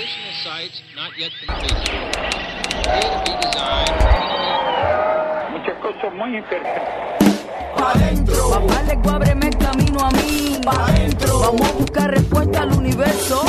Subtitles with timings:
[0.00, 1.76] Additional sites not yet completed.
[1.76, 4.00] Appear to be designed.
[5.52, 7.36] muchas cosas muy interesantes.
[8.50, 10.58] Papá le ábreme el camino a mí.
[10.64, 13.44] Vamos a buscar respuesta al universo.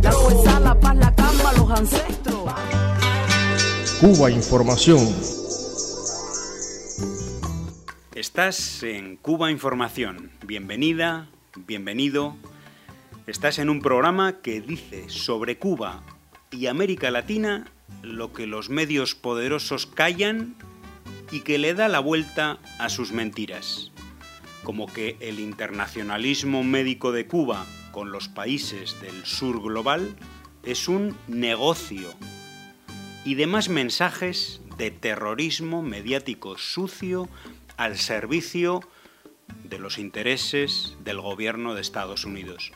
[0.00, 2.50] La fuerza, la paz, la calma, los ancestros.
[4.00, 5.14] Cuba Información.
[8.14, 10.30] Estás en Cuba Información.
[10.46, 11.28] Bienvenida,
[11.66, 12.34] bienvenido.
[13.28, 16.02] Estás en un programa que dice sobre Cuba
[16.50, 17.70] y América Latina
[18.02, 20.56] lo que los medios poderosos callan
[21.30, 23.92] y que le da la vuelta a sus mentiras.
[24.64, 30.16] Como que el internacionalismo médico de Cuba con los países del sur global
[30.64, 32.12] es un negocio.
[33.24, 37.28] Y demás mensajes de terrorismo mediático sucio
[37.76, 38.80] al servicio
[39.62, 42.72] de los intereses del gobierno de Estados Unidos.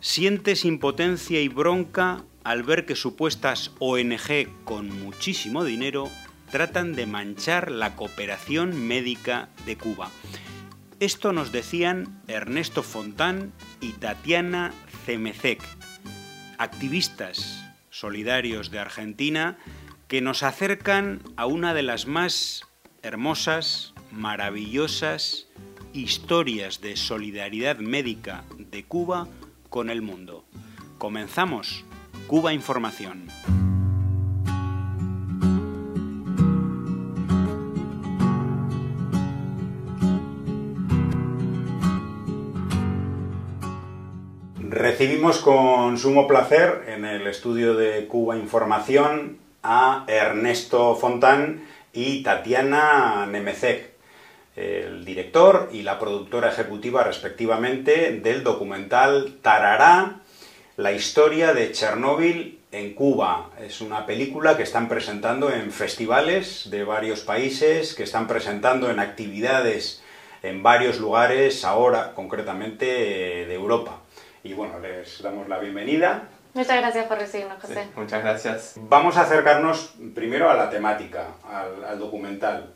[0.00, 6.08] Sientes impotencia y bronca al ver que supuestas ONG con muchísimo dinero
[6.50, 10.10] tratan de manchar la cooperación médica de Cuba.
[11.00, 14.72] Esto nos decían Ernesto Fontán y Tatiana
[15.04, 15.62] Cemecek,
[16.58, 19.58] activistas solidarios de Argentina
[20.08, 22.64] que nos acercan a una de las más
[23.02, 25.46] hermosas, maravillosas
[25.92, 29.28] historias de solidaridad médica de Cuba
[29.78, 30.42] con el mundo.
[30.98, 31.84] Comenzamos
[32.26, 33.28] Cuba Información.
[44.58, 51.62] Recibimos con sumo placer en el estudio de Cuba Información a Ernesto Fontán
[51.92, 53.92] y Tatiana Nemecek,
[54.58, 60.16] el director y la productora ejecutiva respectivamente del documental Tarará,
[60.76, 63.50] la historia de Chernóbil en Cuba.
[63.60, 68.98] Es una película que están presentando en festivales de varios países, que están presentando en
[68.98, 70.02] actividades
[70.42, 74.00] en varios lugares, ahora concretamente de Europa.
[74.42, 76.30] Y bueno, les damos la bienvenida.
[76.54, 77.84] Muchas gracias por recibirnos, José.
[77.84, 78.74] Sí, muchas gracias.
[78.76, 82.72] Vamos a acercarnos primero a la temática, al, al documental.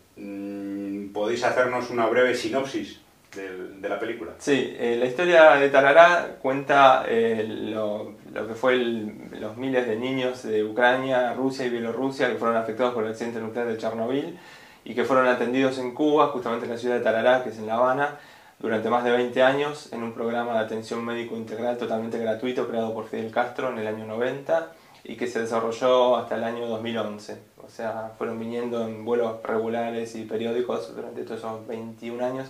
[1.13, 3.01] ¿Podéis hacernos una breve sinopsis
[3.35, 4.33] del- de, la película?
[4.39, 9.87] Sí, eh, la historia de Tarará cuenta eh, lo, lo que fue el- los miles
[9.87, 13.79] de niños de Ucrania, Rusia y Bielorrusia que fueron afectados por el accidente nuclear de
[13.79, 14.39] Chernobyl
[14.85, 17.67] y que fueron atendidos en Cuba, justamente en la ciudad de Tarará, que es en
[17.67, 18.19] La Habana,
[18.59, 22.93] durante más de 20 años en un programa de atención médico integral totalmente gratuito creado
[22.95, 24.73] por Fidel Castro en el año 90
[25.05, 27.39] y que se desarrolló hasta el año 2011.
[27.75, 32.49] Sea, fueron viniendo en vuelos regulares y periódicos durante todos esos 21 años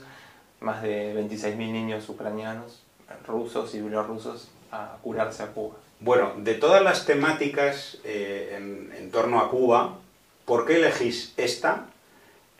[0.63, 2.83] más de 26.000 niños ucranianos,
[3.27, 5.77] rusos y bielorrusos a curarse a Cuba.
[6.01, 9.99] Bueno, de todas las temáticas eh, en, torno a Cuba,
[10.45, 11.87] ¿por qué elegís esta?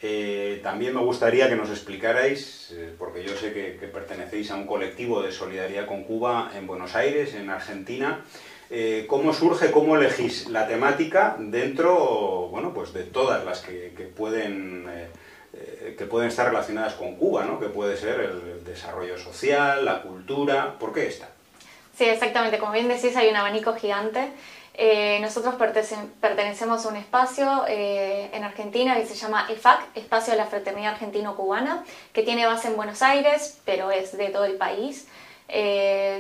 [0.01, 4.67] Eh, también me gustaría que nos explicarais, eh, porque yo sé que pertenecéis a un
[4.67, 8.25] colectivo de solidaridad con Cuba en Buenos Aires, en Argentina,
[8.75, 14.89] eh, cómo surge, cómo elegís la temática dentro, bueno, pues de todas las que, pueden,
[14.89, 15.09] eh,
[15.53, 17.61] eh, que pueden estar relacionadas con Cuba, ¿no?
[17.61, 21.29] Que puede ser el, desarrollo social, la cultura, ¿por qué esta?
[21.95, 22.57] Sí, exactamente.
[22.57, 24.31] Como bien decís, hay un abanico gigante.
[25.21, 30.47] Nosotros pertenecemos a un espacio eh, en Argentina que se llama EFAC, Espacio de la
[30.47, 31.85] Fraternidad Argentino-Cubana,
[32.15, 35.07] que tiene base en Buenos Aires, pero es de todo el país.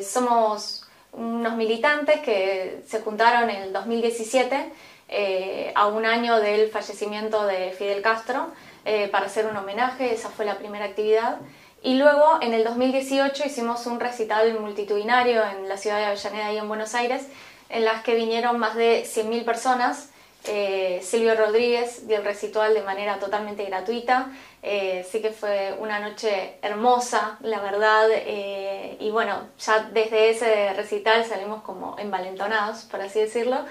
[0.02, 0.81] Somos
[1.12, 4.72] unos militantes que se juntaron en el 2017,
[5.08, 8.48] eh, a un año del fallecimiento de Fidel Castro,
[8.84, 11.38] eh, para hacer un homenaje, esa fue la primera actividad.
[11.82, 16.58] Y luego, en el 2018, hicimos un recital multitudinario en la ciudad de Avellaneda y
[16.58, 17.26] en Buenos Aires,
[17.68, 20.11] en las que vinieron más de 100.000 personas.
[20.44, 24.32] Eh, Silvio Rodríguez dio el recital de manera totalmente gratuita.
[24.62, 28.08] Eh, sí que fue una noche hermosa, la verdad.
[28.10, 33.64] eh, y bueno, ya desde ese recital salimos como envalentonados, por así decirlo.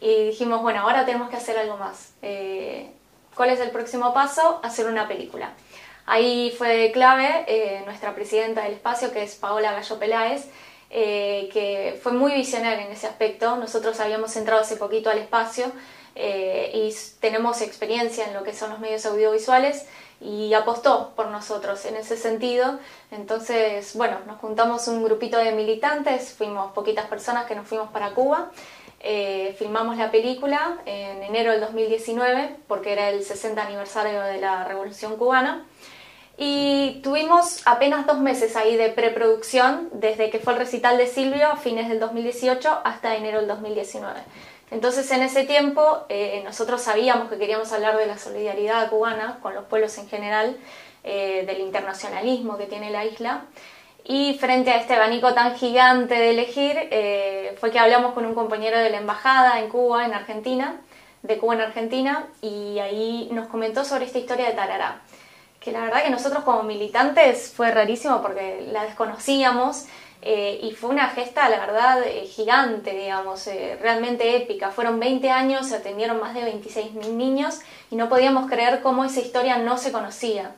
[0.00, 2.12] Y dijimos, bueno, ahora tenemos que hacer algo más.
[2.22, 2.90] Eh,
[3.34, 4.60] ¿Cuál es el próximo paso?
[4.62, 5.52] Hacer una película.
[6.06, 10.46] Ahí fue clave nuestra presidenta del espacio, que es Paola Gallo Peláez,
[10.90, 13.56] que fue muy visionaria en ese aspecto.
[13.56, 15.72] Nosotros habíamos entrado hace poquito al espacio
[16.14, 19.86] eh, y tenemos experiencia en lo que son los medios audiovisuales
[20.20, 22.78] y apostó por nosotros en ese sentido.
[23.10, 28.14] Entonces, bueno, nos juntamos un grupito de militantes, fuimos poquitas personas que nos fuimos para
[28.14, 28.50] Cuba.
[29.00, 34.64] Eh, filmamos la película en enero del 2019 porque era el 60 aniversario de la
[34.64, 35.66] Revolución Cubana.
[36.36, 41.46] Y tuvimos apenas dos meses ahí de preproducción, desde que fue el recital de Silvio
[41.48, 44.20] a fines del 2018 hasta enero del 2019.
[44.70, 49.54] Entonces en ese tiempo eh, nosotros sabíamos que queríamos hablar de la solidaridad cubana con
[49.54, 50.56] los pueblos en general,
[51.04, 53.44] eh, del internacionalismo que tiene la isla.
[54.04, 58.34] Y frente a este abanico tan gigante de elegir, eh, fue que hablamos con un
[58.34, 60.80] compañero de la embajada en Cuba, en Argentina,
[61.22, 65.00] de Cuba en Argentina, y ahí nos comentó sobre esta historia de Tarará
[65.64, 69.86] que la verdad que nosotros como militantes fue rarísimo porque la desconocíamos
[70.26, 74.70] eh, y fue una gesta, la verdad, eh, gigante, digamos, eh, realmente épica.
[74.70, 77.60] Fueron 20 años, se atendieron más de 26.000 niños
[77.90, 80.52] y no podíamos creer cómo esa historia no se conocía.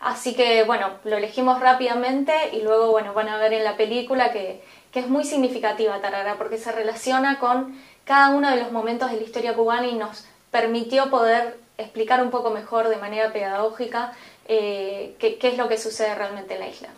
[0.00, 4.32] Así que, bueno, lo elegimos rápidamente y luego, bueno, van a ver en la película
[4.32, 9.10] que, que es muy significativa Tarara porque se relaciona con cada uno de los momentos
[9.10, 14.14] de la historia cubana y nos permitió poder explicar un poco mejor de manera pedagógica
[14.46, 16.88] qué, es lo que sucede realmente en la isla.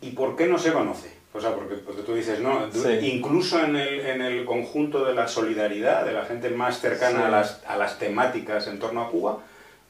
[0.00, 1.16] ¿Y por qué no se conoce?
[1.32, 2.68] O sea, porque, tú dices, ¿no?
[3.02, 7.28] Incluso en el, en el, conjunto de la solidaridad, de la gente más cercana a,
[7.28, 9.38] las, a, las, temáticas en torno a Cuba,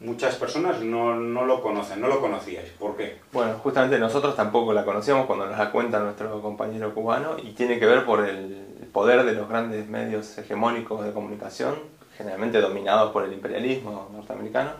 [0.01, 2.71] muchas personas no, no, lo conocen, no lo conocíais.
[2.71, 3.19] ¿Por qué?
[3.33, 7.79] Bueno, justamente nosotros tampoco la conocíamos cuando nos la cuenta nuestro compañero cubano y tiene
[7.79, 11.77] que ver por el poder de los grandes medios hegemónicos de comunicación,
[12.17, 14.73] generalmente dominados por el imperialismo norteamericano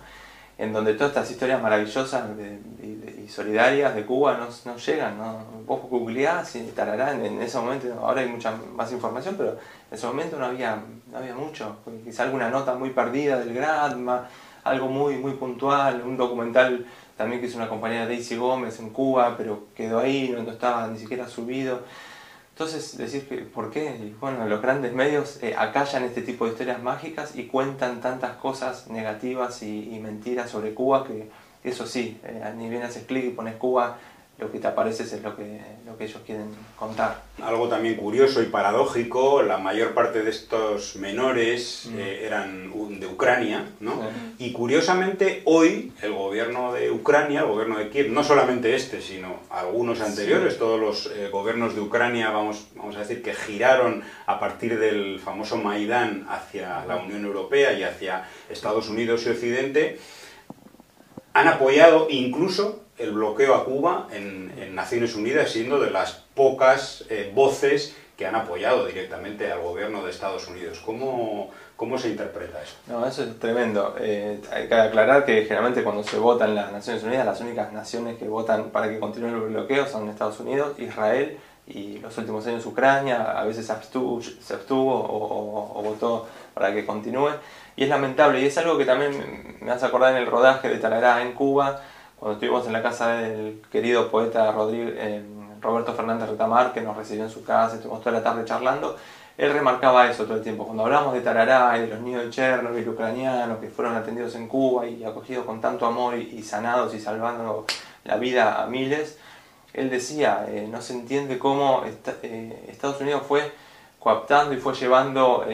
[0.59, 2.25] en donde todas estas historias maravillosas
[2.83, 5.19] y solidarias de Cuba no, llegan.
[5.19, 5.45] ¿no?
[5.67, 9.59] Vos googleás y tarará, en, ese momento, ahora hay mucha más información, pero en
[9.91, 11.77] ese momento no había, no había mucho.
[12.05, 14.29] Quizá alguna nota muy perdida del Gradma,
[14.65, 16.87] algo muy, muy puntual, un documental
[17.17, 20.99] también que hizo una compañera Daisy Gómez en Cuba, pero quedó ahí, no estaba ni
[20.99, 21.81] siquiera subido.
[22.59, 24.15] Entonces, decir que, ¿por qué?
[24.19, 28.89] Bueno, los grandes medios eh, acallan este tipo de historias mágicas y cuentan tantas cosas
[28.89, 31.29] negativas y, mentiras sobre Cuba que
[31.63, 33.99] eso sí, eh, ni bien haces clic y pones Cuba
[34.39, 37.23] lo que te aparece es lo que, lo que ellos quieren contar.
[37.43, 41.99] Algo también curioso y paradójico, la mayor parte de estos menores mm.
[41.99, 44.03] eh, eran de Ucrania, ¿no?
[44.39, 49.37] Y curiosamente hoy el gobierno de Ucrania, el gobierno de Kiev, no solamente este, sino
[49.51, 54.39] algunos anteriores, todos los eh, gobiernos de Ucrania, vamos, vamos a decir, que giraron a
[54.39, 59.99] partir del famoso Maidán hacia la Unión Europea y hacia Estados Unidos y Occidente,
[61.33, 67.33] han apoyado incluso el bloqueo a Cuba en, Naciones Unidas, siendo de las pocas eh,
[67.35, 70.83] voces que han apoyado directamente al gobierno de Estados Unidos.
[70.85, 72.75] ¿Cómo, cómo se interpreta eso?
[72.87, 73.95] No, eso es tremendo.
[73.99, 77.73] Eh, hay que aclarar que generalmente cuando se vota en las Naciones Unidas, las únicas
[77.73, 82.47] naciones que votan para que continúe el bloqueo son Estados Unidos, Israel y los últimos
[82.47, 84.21] años Ucrania, a veces se abstuvo,
[84.51, 87.31] abstuvo o, o, votó para que continúe.
[87.77, 90.79] Y es lamentable, y es algo que también me hace acordar en el rodaje de
[90.79, 91.83] Talará en Cuba,
[92.19, 95.23] cuando estuvimos en la casa del querido poeta eh,
[95.61, 98.97] Roberto Fernández Retamar, que nos recibió en su casa, estuvimos toda la tarde charlando,
[99.37, 100.65] él remarcaba eso todo el tiempo.
[100.65, 104.49] Cuando hablamos de Tarará y de los niños de Chernobyl ucranianos que fueron atendidos en
[104.49, 107.67] Cuba y acogidos con tanto amor y, sanados y salvando
[108.05, 109.19] la vida a miles,
[109.75, 111.85] él decía, eh, no se entiende cómo
[112.23, 113.53] eh, Estados Unidos fue
[113.99, 115.45] coaptando y fue llevando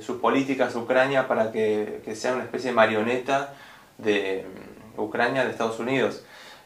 [0.00, 3.52] sus políticas a Ucrania para que, que sea una especie de marioneta
[3.98, 4.46] de
[4.98, 6.22] Ucrania de Estados Unidos.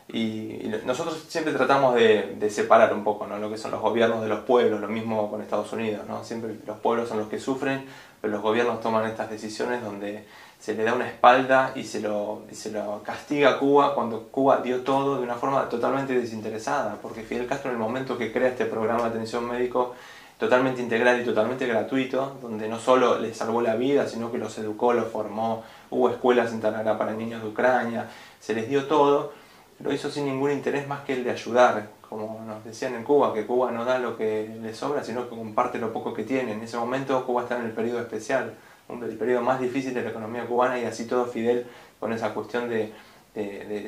[0.08, 3.38] Y, nosotros siempre tratamos de, separar un poco ¿no?
[3.38, 6.06] lo que son los gobiernos de los pueblos, lo mismo con Estados Unidos.
[6.08, 6.24] ¿no?
[6.24, 7.86] Siempre los pueblos son los que sufren,
[8.20, 10.24] pero los gobiernos toman estas decisiones donde
[10.58, 14.60] se le da una espalda y se lo, se lo castiga a Cuba cuando Cuba
[14.62, 18.48] dio todo de una forma totalmente desinteresada, porque Fidel Castro en el momento que crea
[18.48, 19.94] este programa de atención médico
[20.38, 24.58] totalmente integral y totalmente gratuito, donde no solo les salvó la vida, sino que los
[24.58, 28.08] educó, los formó, hubo escuelas en Tanará para niños de Ucrania,
[28.42, 29.32] se les dio todo,
[29.78, 33.32] lo hizo sin ningún interés más que el de ayudar, como nos decían en Cuba,
[33.32, 36.52] que Cuba no da lo que le sobra, sino que comparte lo poco que tiene.
[36.52, 38.54] En ese momento Cuba está en el periodo especial,
[38.88, 41.66] el periodo más difícil de la economía cubana y así todo Fidel
[42.00, 42.92] con esa cuestión de,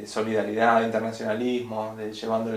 [0.06, 2.56] solidaridad, de internacionalismo, de llevando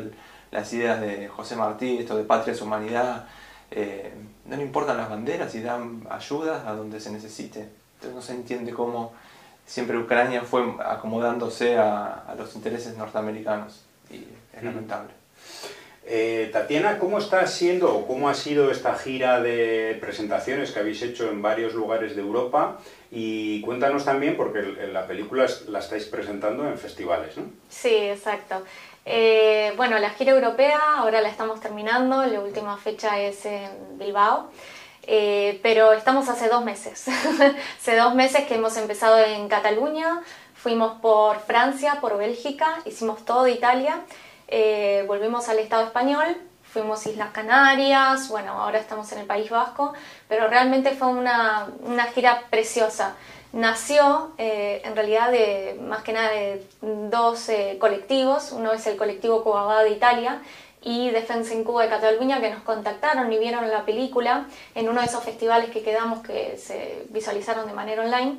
[0.52, 3.26] las ideas de José Martí, esto de patria es humanidad,
[3.72, 4.14] eh,
[4.46, 7.68] no le importan las banderas y dan ayuda a donde se necesite.
[7.96, 9.14] Entonces no se entiende cómo
[9.68, 15.12] siempre Ucrania fue acomodándose a, los intereses norteamericanos y es lamentable.
[16.10, 21.02] Eh, Tatiana, ¿cómo está siendo o cómo ha sido esta gira de presentaciones que habéis
[21.02, 22.80] hecho en varios lugares de Europa?
[23.12, 27.44] Y cuéntanos también, porque la película la estáis presentando en festivales, ¿no?
[27.70, 28.64] Sí, exacto.
[29.04, 34.50] Eh, bueno, la gira europea ahora la estamos terminando, la última fecha es en Bilbao,
[35.08, 37.08] eh, pero estamos hace dos meses.
[37.80, 40.22] hace dos meses que hemos empezado en Cataluña,
[40.54, 44.02] fuimos por Francia, por Bélgica, hicimos todo Italia,
[44.50, 49.94] eh, volvimos al Estado español, fuimos Islas Canarias, bueno, ahora estamos en el País Vasco,
[50.28, 53.16] pero realmente fue una, una gira preciosa.
[53.54, 58.98] Nació eh, en realidad de más que nada de dos eh, colectivos, uno es el
[58.98, 60.42] colectivo Cubabá de Italia
[60.88, 65.02] y Defensa en Cuba de Cataluña que nos contactaron y vieron la película en uno
[65.02, 68.38] de esos festivales que quedamos que se visualizaron de manera online.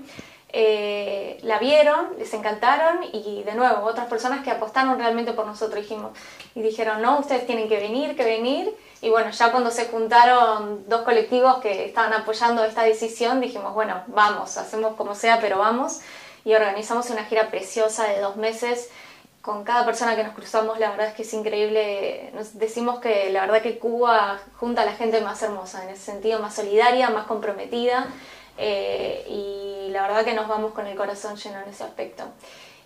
[0.50, 5.82] Eh, la vieron, les encantaron y de nuevo otras personas que apostaron realmente por nosotros
[5.82, 6.12] dijimos
[6.54, 10.88] y dijeron no, ustedes tienen que venir, que venir y bueno, ya cuando se juntaron
[10.88, 16.00] dos colectivos que estaban apoyando esta decisión dijimos bueno, vamos, hacemos como sea pero vamos
[16.46, 18.88] y organizamos una gira preciosa de dos meses
[19.48, 22.30] con cada persona que nos cruzamos, la verdad es que es increíble.
[22.34, 26.02] Nos decimos que la verdad que Cuba junta a la gente más hermosa, en ese
[26.02, 28.08] sentido, más solidaria, más comprometida.
[28.58, 32.24] Eh, y la verdad que nos vamos con el corazón lleno en ese aspecto.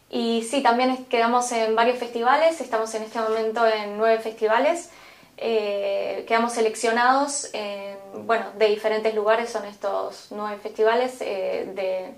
[0.08, 4.90] Y sí, también quedamos en varios festivales, estamos en este momento en nueve festivales.
[5.38, 12.14] Eh, quedamos seleccionados en, bueno, de diferentes lugares, son estos nueve festivales, eh, de,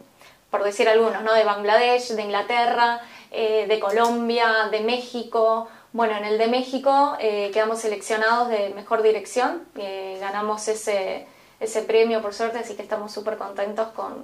[0.50, 1.32] por decir algunos, ¿no?
[1.32, 3.00] de Bangladesh, de Inglaterra,
[3.36, 5.68] eh, de Colombia, de México.
[5.92, 11.26] Bueno, en el de México eh, quedamos seleccionados de mejor dirección, eh, ganamos ese,
[11.58, 14.22] ese premio por suerte, así que estamos súper contentos con,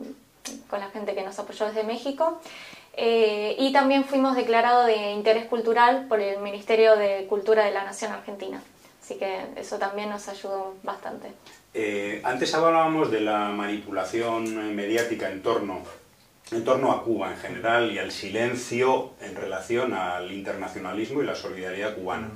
[0.68, 2.40] con, la gente que nos apoyó desde México.
[2.96, 8.12] y también fuimos declarados de interés cultural por el Ministerio de Cultura de la Nación
[8.12, 8.62] Argentina.
[9.02, 11.32] Así que eso también nos ayudó bastante.
[12.22, 15.82] antes hablábamos de la manipulación mediática en torno
[16.52, 21.34] en torno a Cuba en general y al silencio en relación al internacionalismo y la
[21.34, 22.30] solidaridad cubana.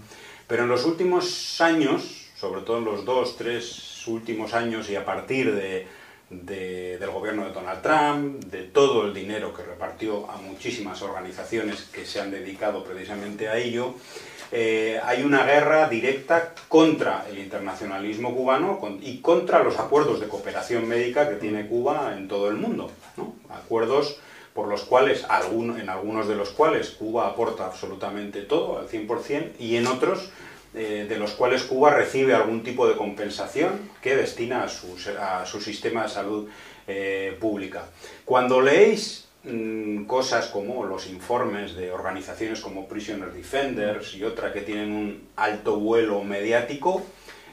[0.47, 5.05] Pero en los últimos años, sobre todo en los dos, tres últimos años y a
[5.05, 5.87] partir de,
[6.31, 12.05] del gobierno de Donald Trump, de todo el dinero que repartió a muchísimas organizaciones que
[12.05, 13.95] se han dedicado precisamente a ello,
[14.53, 20.87] eh, hay una guerra directa contra el internacionalismo cubano y contra los acuerdos de cooperación
[20.87, 22.91] médica que tiene Cuba en todo el mundo.
[23.55, 24.19] Acuerdos
[24.55, 29.77] por los cuales, en algunos de los cuales Cuba aporta absolutamente todo, al 100%, y
[29.77, 30.31] en otros
[30.75, 36.05] eh, de los cuales Cuba recibe algún tipo de compensación que destina a su, sistema
[36.05, 36.49] de salud
[36.87, 37.87] eh, pública.
[38.25, 44.63] Cuando leéis Mm, cosas como los informes de organizaciones como Prisoner Defenders y otra que
[44.63, 47.05] tienen un alto vuelo mediático,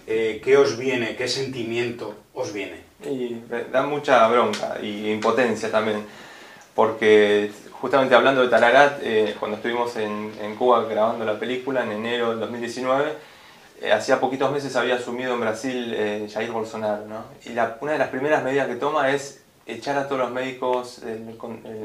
[0.08, 2.91] eh, ¿qué os viene, qué sentimiento os viene?
[3.04, 6.06] Y da mucha bronca y impotencia también,
[6.76, 12.30] porque justamente hablando de Talarat, eh, cuando estuvimos en, Cuba grabando la película en enero
[12.30, 13.14] del 2019,
[13.82, 17.24] eh, hacía poquitos meses había asumido en Brasil Jair Bolsonaro, ¿no?
[17.44, 21.02] Y una de las primeras medidas que toma es echar a todos los médicos,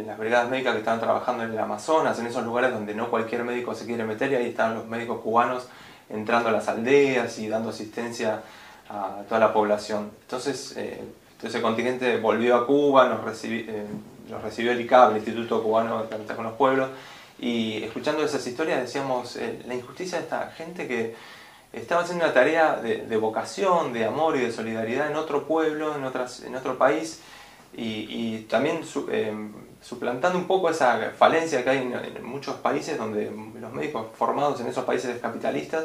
[0.07, 3.45] las brigadas médicas que estaban trabajando en el Amazonas, en esos lugares donde no cualquier
[3.45, 5.69] médico se quiere meter, y ahí estaban los médicos cubanos
[6.09, 8.43] entrando a las aldeas y dando asistencia
[8.89, 10.11] a toda la población.
[10.23, 11.03] Entonces, eh,
[11.43, 16.37] ese contingente volvió a Cuba, nos, recibió, eh, el ICAB, el Instituto Cubano de Amistad
[16.37, 16.91] con los Pueblos,
[17.39, 21.15] y escuchando esas historias decíamos, eh, la injusticia de esta gente que
[21.73, 26.05] estaba haciendo una tarea de, vocación, de amor y de solidaridad en otro pueblo, en,
[26.05, 27.21] otras, en otro país,
[27.79, 29.35] y, también eh,
[29.83, 34.69] suplantando un poco esa falencia que hay en, muchos países donde los médicos formados en
[34.69, 35.85] esos países capitalistas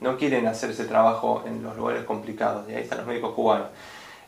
[0.00, 3.68] no quieren hacer ese trabajo en los lugares complicados, y ahí están los médicos cubanos.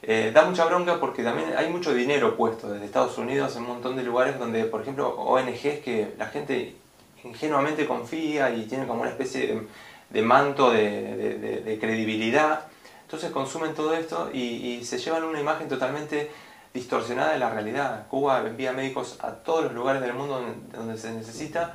[0.03, 3.69] Eh, da mucha bronca porque también hay mucho dinero puesto desde Estados Unidos en un
[3.69, 6.77] montón de lugares donde, por ejemplo, ONGs que la gente
[7.25, 9.67] ingenuamente confía y tiene como una especie
[10.11, 12.67] de, manto de, credibilidad,
[13.03, 16.31] entonces consumen todo esto y se llevan una imagen totalmente
[16.77, 18.07] distorsionada de la realidad.
[18.09, 20.41] Cuba envía médicos a todos los lugares del mundo
[20.73, 21.75] donde, se necesita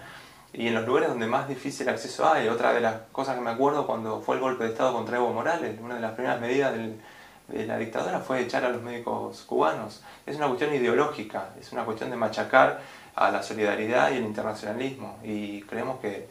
[0.53, 2.47] y en los lugares donde más difícil acceso hay.
[2.47, 5.33] Otra de las cosas que me acuerdo cuando fue el golpe de Estado contra Evo
[5.33, 10.03] Morales, una de las primeras medidas de la dictadura fue echar a los médicos cubanos.
[10.25, 12.81] Es una cuestión ideológica, es una cuestión de machacar
[13.15, 16.29] a la solidaridad y el internacionalismo y creemos que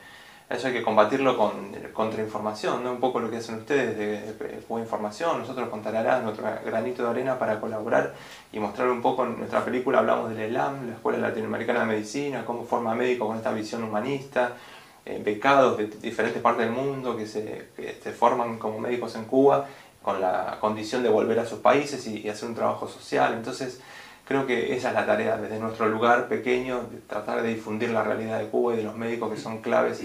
[0.51, 2.93] eso hay que combatirlo con contrainformación, ¿no?
[2.93, 7.39] un poco lo que hacen ustedes de, de, Información, nosotros con nuestro granito de arena
[7.39, 8.15] para colaborar
[8.53, 12.45] y mostrar un poco en nuestra película, hablamos del ELAM, la Escuela Latinoamericana de Medicina,
[12.45, 14.55] cómo forma médico con esta visión humanista,
[15.05, 19.67] eh, becados de diferentes partes del mundo que se, se, forman como médicos en Cuba
[20.03, 23.81] con la condición de volver a sus países y, y hacer un trabajo social, entonces
[24.31, 28.05] Creo que esa es la tarea desde nuestro lugar pequeño, de tratar de difundir la
[28.05, 30.05] realidad de Cuba y de los médicos que son claves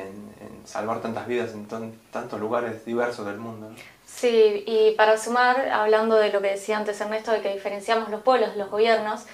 [0.00, 1.66] en, salvar tantas vidas en
[2.10, 3.70] tantos lugares diversos del mundo.
[4.04, 8.22] Sí, y para sumar, hablando de lo que decía antes Ernesto, de que diferenciamos los
[8.22, 9.26] pueblos, los gobiernos,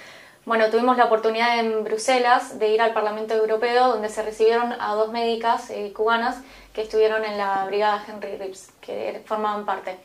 [0.45, 4.95] Bueno, tuvimos la oportunidad en Bruselas de ir al Parlamento Europeo, donde se recibieron a
[4.97, 6.38] dos médicas eh, cubanas
[6.73, 9.99] que estuvieron en la brigada Henry Rips, que formaban parte.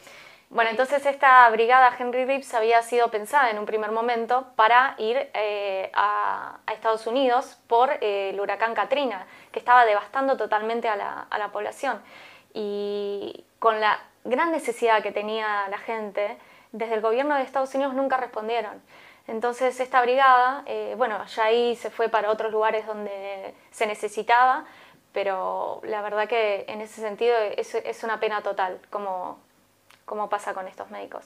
[0.50, 5.30] Bueno, entonces esta brigada Henry Rips había sido pensada en un primer momento para ir
[5.34, 11.28] eh, a, Estados Unidos por eh, el huracán Katrina, que estaba devastando totalmente a la,
[11.30, 12.02] a la población.
[12.54, 16.38] Y con la gran necesidad que tenía la gente,
[16.72, 18.82] desde el gobierno de Estados Unidos nunca respondieron.
[19.28, 24.66] Entonces esta brigada, eh, bueno, ya ahí se fue para otros lugares donde se necesitaba,
[25.12, 29.40] pero la verdad que en ese sentido es, es una pena total, como,
[30.08, 31.26] como pasa con estos médicos.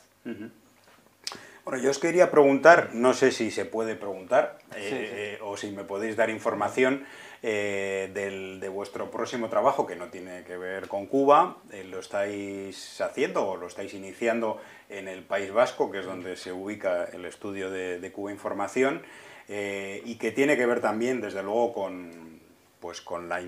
[1.63, 5.83] Bueno, yo os quería preguntar, no sé si se puede preguntar eh, o si me
[5.83, 7.05] podéis dar información
[7.43, 11.57] eh, del, de vuestro próximo trabajo, que no tiene que ver con Cuba,
[11.89, 14.59] lo estáis haciendo o lo estáis iniciando
[14.89, 19.03] en el País Vasco, que es donde se ubica el estudio de, Cuba Información,
[19.47, 22.41] eh, y que tiene que ver también, desde luego, con,
[22.79, 23.41] pues, con la,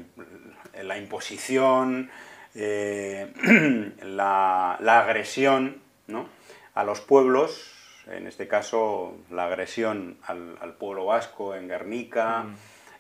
[0.97, 2.11] imposición,
[2.55, 3.31] eh,
[4.03, 5.81] la, agresión
[6.73, 7.71] a los pueblos,
[8.07, 12.55] en este caso la agresión al, pueblo vasco en Guernica, mm.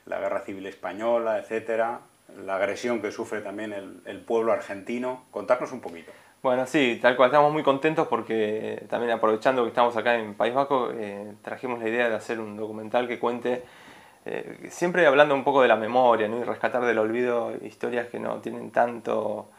[0.09, 2.01] la guerra civil española, etcétera,
[2.45, 5.25] la agresión que sufre también el, el pueblo argentino.
[5.31, 6.11] Contarnos un poquito.
[6.43, 10.53] Bueno, sí, tal cual, estamos muy contentos porque también aprovechando que estamos acá en País
[10.53, 13.63] Vasco, eh, trajimos la idea de hacer un documental que cuente,
[14.25, 16.39] eh, siempre hablando un poco de la memoria ¿no?
[16.39, 19.49] y rescatar del olvido historias que no tienen tanto,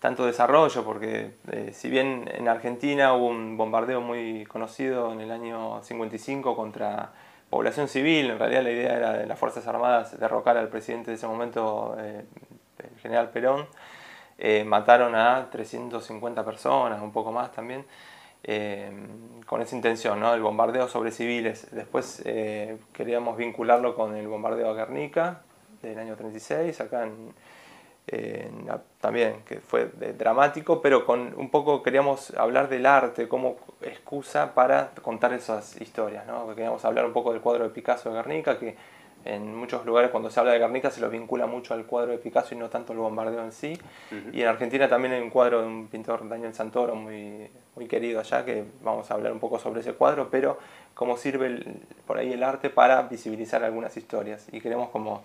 [0.00, 5.30] tanto desarrollo, porque eh, si bien en Argentina hubo un bombardeo muy conocido en el
[5.30, 7.12] año 55 contra
[7.50, 11.16] población civil, en realidad la idea era de las Fuerzas Armadas derrocar al presidente de
[11.16, 13.66] ese momento, el general Perón,
[14.36, 17.84] eh, mataron a 350 personas, un poco más también,
[18.44, 18.90] eh,
[19.46, 20.32] con esa intención, ¿no?
[20.34, 21.68] el bombardeo sobre civiles.
[21.72, 25.42] Después eh, queríamos vincularlo con el bombardeo a Guernica
[25.82, 27.08] del año 36, acá
[29.00, 29.86] también, que fue
[30.16, 36.26] dramático, pero con un poco queríamos hablar del arte como excusa para contar esas historias.
[36.26, 36.46] ¿no?
[36.54, 38.76] Queríamos hablar un poco del cuadro de Picasso de Guernica, que
[39.24, 42.18] en muchos lugares cuando se habla de Guernica se lo vincula mucho al cuadro de
[42.18, 43.78] Picasso y no tanto al bombardeo en sí.
[44.32, 48.20] Y en Argentina también hay un cuadro de un pintor, Daniel Santoro, muy, muy querido
[48.20, 50.58] allá, que vamos a hablar un poco sobre ese cuadro, pero
[50.94, 51.62] cómo sirve
[52.06, 54.46] por ahí el arte para visibilizar algunas historias.
[54.52, 55.22] Y queremos como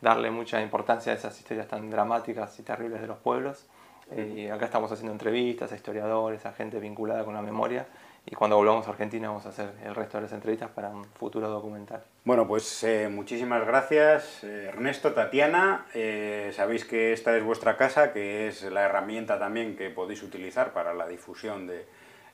[0.00, 3.66] darle mucha importancia a esas historias tan dramáticas y terribles de los pueblos.
[4.10, 7.86] Eh, y acá estamos haciendo entrevistas a historiadores, a gente vinculada con la memoria
[8.30, 11.04] y cuando volvamos a Argentina vamos a hacer el resto de las entrevistas para un
[11.04, 12.02] futuro documental.
[12.24, 15.86] Bueno, pues eh, muchísimas gracias eh, Ernesto, Tatiana.
[15.94, 20.72] Eh, sabéis que esta es vuestra casa, que es la herramienta también que podéis utilizar
[20.72, 21.86] para la difusión de,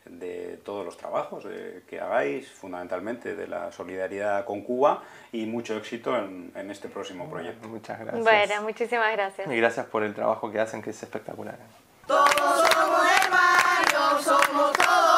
[0.06, 1.46] de todos los trabajos
[1.88, 7.30] que hagáis, fundamentalmente de la solidaridad con Cuba y mucho éxito en, en este próximo
[7.30, 7.68] proyecto.
[7.68, 8.24] Muchas gracias.
[8.24, 9.48] Bueno, muchísimas gracias.
[9.48, 11.56] Y gracias por el trabajo que hacen, que es espectacular.
[12.06, 14.84] Todos somos hermanos, somos todos.
[14.84, 15.13] Todos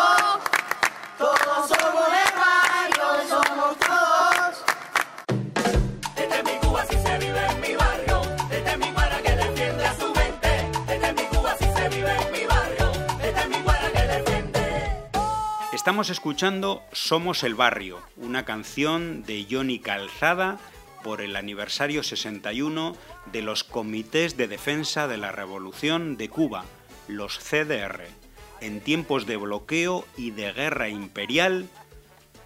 [15.87, 20.59] Estamos escuchando Somos el Barrio, una canción de Johnny Calzada
[21.05, 22.97] por el aniversario 61
[23.31, 26.65] de los Comités de Defensa de la Revolución de Cuba,
[27.07, 28.01] los CDR.
[28.61, 31.69] En tiempos de bloqueo y de guerra imperial,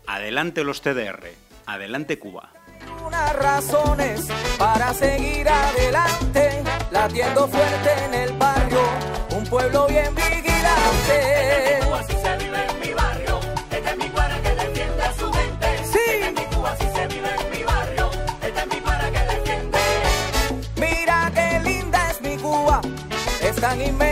[0.06, 1.32] adelante los CDR,
[1.64, 2.52] adelante Cuba.
[3.06, 8.82] Unas razones para seguir adelante, latiendo fuerte en el barrio,
[9.34, 11.89] un pueblo bien vigilante.
[23.70, 24.09] Tan inmenso su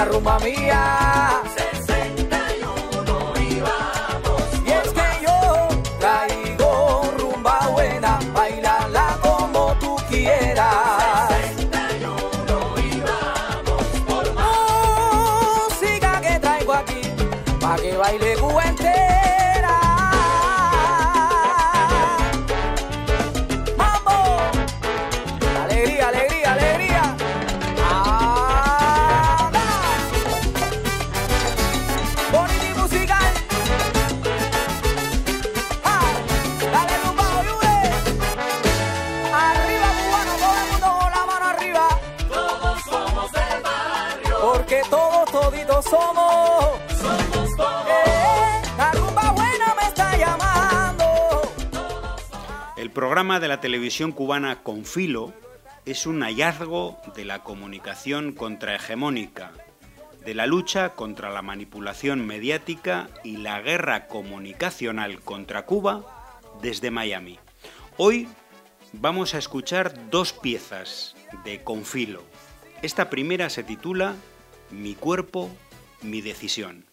[0.00, 1.49] la rumba mía.
[53.20, 55.34] Programa de la televisión cubana Confilo
[55.84, 59.52] es un hallazgo de la comunicación contrahegemónica,
[60.24, 67.38] de la lucha contra la manipulación mediática y la guerra comunicacional contra Cuba desde Miami.
[67.98, 68.26] Hoy
[68.94, 72.22] vamos a escuchar dos piezas de Confilo.
[72.80, 74.14] Esta primera se titula
[74.70, 75.50] Mi cuerpo,
[76.00, 76.86] mi decisión.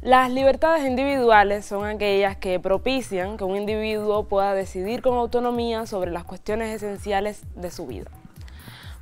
[0.00, 6.12] Las libertades individuales son aquellas que propician que un individuo pueda decidir con autonomía sobre
[6.12, 8.08] las cuestiones esenciales de su vida.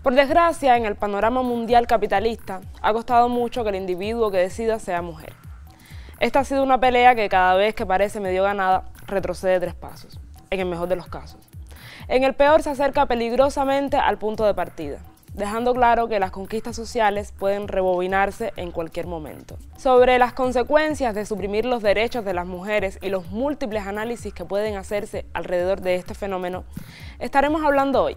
[0.03, 4.79] Por desgracia, en el panorama mundial capitalista, ha costado mucho que el individuo que decida
[4.79, 5.35] sea mujer.
[6.19, 10.19] Esta ha sido una pelea que cada vez que parece medio ganada, retrocede tres pasos,
[10.49, 11.47] en el mejor de los casos.
[12.09, 15.01] En el peor se acerca peligrosamente al punto de partida,
[15.37, 19.59] dejando claro que las conquistas sociales pueden rebobinarse en cualquier momento.
[19.77, 24.47] Sobre las consecuencias de suprimir los derechos de las mujeres y los múltiples análisis que
[24.47, 26.65] pueden hacerse alrededor de este fenómeno,
[27.19, 28.17] estaremos hablando hoy.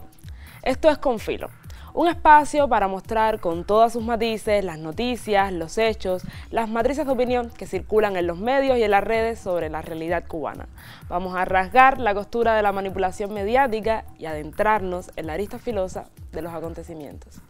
[0.64, 1.50] Esto es Confilo,
[1.94, 7.12] un espacio para mostrar con todas sus matices las noticias, los hechos, las matrices de
[7.12, 10.68] opinión que circulan en los medios y en las redes sobre la realidad cubana.
[11.08, 16.06] Vamos a rasgar la costura de la manipulación mediática y adentrarnos en la arista filosa
[16.32, 17.42] de los acontecimientos.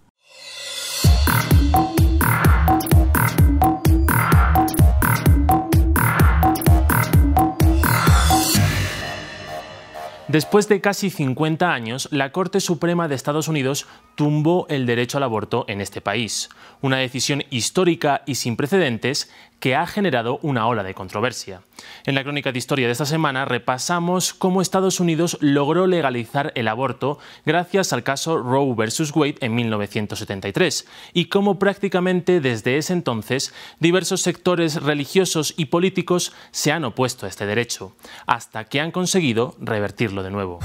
[10.30, 15.24] Después de casi 50 años, la Corte Suprema de Estados Unidos tumbó el derecho al
[15.24, 16.50] aborto en este país,
[16.82, 21.62] una decisión histórica y sin precedentes que ha generado una ola de controversia.
[22.06, 26.67] En la crónica de historia de esta semana repasamos cómo Estados Unidos logró legalizar el
[26.67, 29.15] aborto gracias al caso Roe vs.
[29.15, 36.72] Wade en 1973 y cómo prácticamente desde ese entonces diversos sectores religiosos y políticos se
[36.72, 37.95] han opuesto a este derecho,
[38.26, 40.60] hasta que han conseguido revertirlo de nuevo.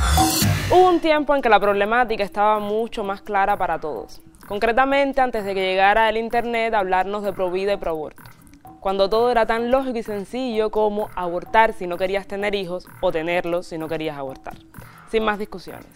[0.70, 4.20] Hubo un tiempo en que la problemática estaba mucho más clara para todos.
[4.46, 8.22] Concretamente, antes de que llegara el Internet hablarnos de pro vida y pro aborto
[8.84, 13.10] cuando todo era tan lógico y sencillo como abortar si no querías tener hijos o
[13.10, 14.58] tenerlos si no querías abortar,
[15.10, 15.86] sin más discusiones.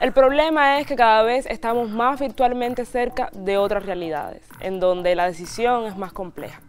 [0.00, 5.14] El problema es que cada vez estamos más virtualmente cerca de otras realidades, en donde
[5.14, 6.60] la decisión es más compleja.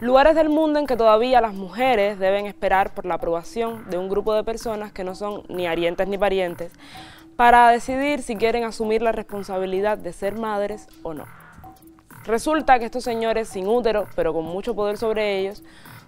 [0.00, 4.08] Lugares del mundo en que todavía las mujeres deben esperar por la aprobación de un
[4.08, 6.72] grupo de personas que no son ni arientes ni parientes
[7.36, 11.43] para decidir si quieren asumir la responsabilidad de ser madres o no.
[12.26, 15.62] Resulta que estos señores sin útero, pero con mucho poder sobre ellos,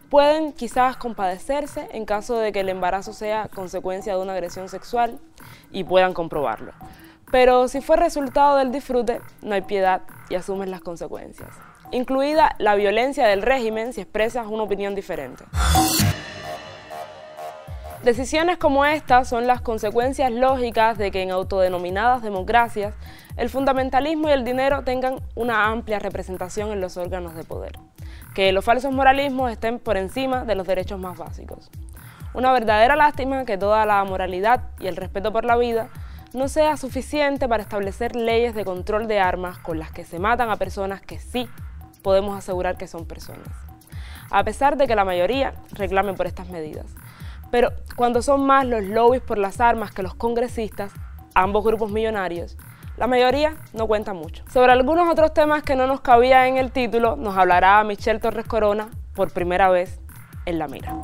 [0.08, 5.18] pueden quizás compadecerse en caso de que el embarazo sea consecuencia de una agresión sexual
[5.70, 6.72] y puedan comprobarlo.
[7.30, 11.50] Pero si fue resultado del disfrute, no hay piedad y asumen las consecuencias,
[11.90, 15.44] incluida la violencia del régimen si expresas una opinión diferente.
[18.06, 22.94] Decisiones como estas son las consecuencias lógicas de que en autodenominadas democracias
[23.36, 27.72] el fundamentalismo y el dinero tengan una amplia representación en los órganos de poder,
[28.32, 31.68] que los falsos moralismos estén por encima de los derechos más básicos.
[32.32, 35.88] Una verdadera lástima que toda la moralidad y el respeto por la vida
[36.32, 40.48] no sea suficiente para establecer leyes de control de armas con las que se matan
[40.50, 41.48] a personas que sí
[42.04, 43.48] podemos asegurar que son personas,
[44.30, 46.86] a pesar de que la mayoría reclamen por estas medidas.
[47.50, 50.92] Pero cuando son más los lobbies por las armas que los congresistas,
[51.34, 52.56] ambos grupos millonarios,
[52.96, 54.44] la mayoría no cuenta mucho.
[54.50, 58.46] Sobre algunos otros temas que no nos cabía en el título, nos hablará Michelle Torres
[58.46, 60.00] Corona por primera vez
[60.44, 60.94] en La Mira.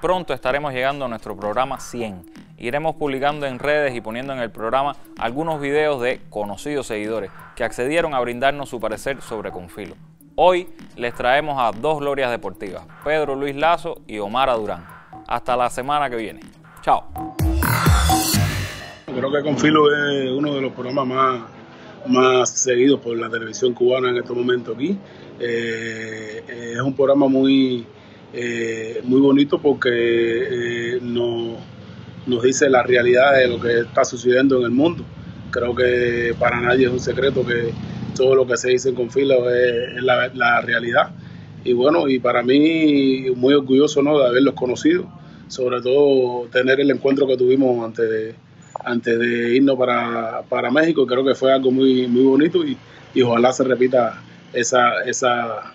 [0.00, 4.50] Pronto estaremos llegando a nuestro programa 100 iremos publicando en redes y poniendo en el
[4.50, 9.96] programa algunos videos de conocidos seguidores que accedieron a brindarnos su parecer sobre Confilo.
[10.38, 10.68] Hoy
[10.98, 14.84] les traemos a dos glorias deportivas, Pedro Luis Lazo y Omar Durán.
[15.26, 16.40] Hasta la semana que viene.
[16.82, 17.04] Chao.
[19.06, 21.40] Creo que Confilo es uno de los programas más,
[22.06, 24.98] más seguidos por la televisión cubana en este momento aquí.
[25.40, 26.44] Eh,
[26.74, 27.86] es un programa muy,
[28.34, 29.88] eh, muy bonito porque
[30.96, 31.56] eh, nos,
[32.26, 35.02] nos dice la realidad de lo que está sucediendo en el mundo.
[35.50, 37.72] Creo que para nadie es un secreto que
[38.16, 41.10] todo lo que se dice en Confilo es, la, realidad.
[41.64, 44.18] Y bueno, y para mí muy orgulloso ¿no?
[44.18, 45.08] de haberlos conocido,
[45.48, 48.34] sobre todo tener el encuentro que tuvimos antes de,
[48.84, 52.76] antes de irnos para, para México, creo que fue algo muy, muy bonito y,
[53.14, 54.20] y ojalá se repita
[54.52, 55.74] esa, esa,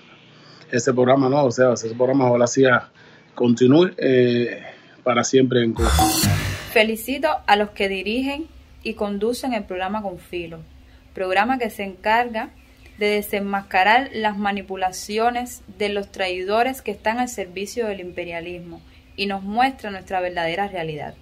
[0.71, 1.45] ese programa, ¿no?
[1.45, 2.89] O sea, ese programa ojalá sea,
[3.35, 4.61] continúe eh,
[5.03, 5.89] para siempre en Cuba.
[6.71, 8.47] Felicito a los que dirigen
[8.83, 10.59] y conducen el programa Confilo,
[11.13, 12.49] programa que se encarga
[12.97, 18.81] de desenmascarar las manipulaciones de los traidores que están al servicio del imperialismo
[19.15, 21.15] y nos muestra nuestra verdadera realidad.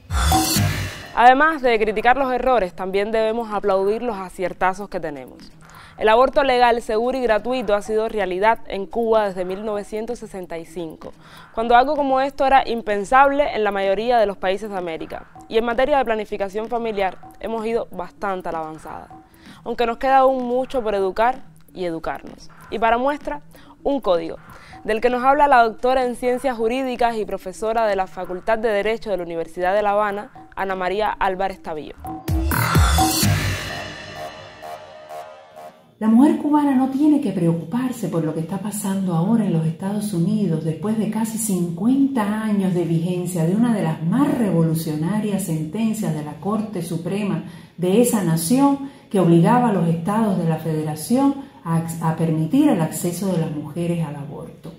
[1.16, 5.52] Además de criticar los errores, también debemos aplaudir los aciertazos que tenemos.
[5.98, 11.12] El aborto legal, seguro y gratuito ha sido realidad en Cuba desde 1965,
[11.54, 15.26] cuando algo como esto era impensable en la mayoría de los países de América.
[15.50, 19.10] Y en materia de planificación familiar hemos ido bastante a la avanzada,
[19.64, 21.44] aunque nos queda aún mucho por educar
[21.74, 22.50] y educarnos.
[22.72, 23.42] Y para muestra,
[23.84, 24.38] un código,
[24.84, 28.70] del que nos habla la doctora en Ciencias Jurídicas y profesora de la Facultad de
[28.70, 31.96] Derecho de la Universidad de La Habana, Ana María Álvarez Tabillo.
[36.00, 39.66] La mujer cubana no tiene que preocuparse por lo que está pasando ahora en los
[39.66, 45.44] Estados Unidos después de casi 50 años de vigencia de una de las más revolucionarias
[45.44, 47.44] sentencias de la Corte Suprema
[47.76, 53.32] de esa nación que obligaba a los estados de la federación a, permitir el acceso
[53.32, 54.72] de las mujeres al aborto.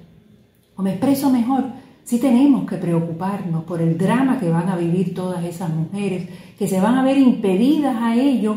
[0.77, 1.64] O me expreso mejor,
[2.05, 6.66] sí tenemos que preocuparnos por el drama que van a vivir todas esas mujeres, que
[6.66, 8.57] se van a ver impedidas a ello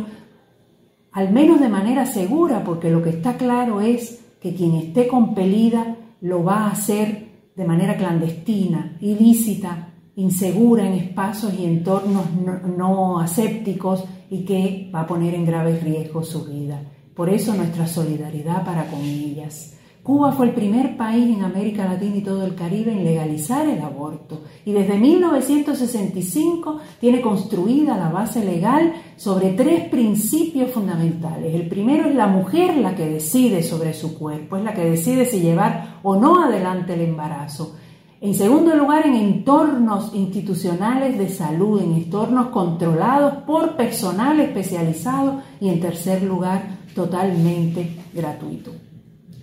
[1.11, 5.95] al menos de manera segura, porque lo que está claro es que quien esté compelida
[6.21, 13.19] lo va a hacer de manera clandestina, ilícita, insegura en espacios y entornos no, no,
[13.19, 16.81] asépticos y que va a poner en graves riesgos su vida.
[17.13, 19.75] Por eso nuestra solidaridad para con ellas.
[20.01, 23.79] Cuba fue el primer país en América Latina y todo el Caribe en legalizar el
[23.79, 31.53] aborto y desde 1965 tiene construida la base legal sobre tres principios fundamentales.
[31.53, 35.25] El primero es la mujer la que decide sobre su cuerpo, es la que decide
[35.25, 37.75] si llevar o no adelante el embarazo.
[38.23, 45.67] En segundo lugar, en entornos institucionales de salud, en entornos controlados por personal especializado y
[45.67, 48.71] en tercer lugar, totalmente gratuito.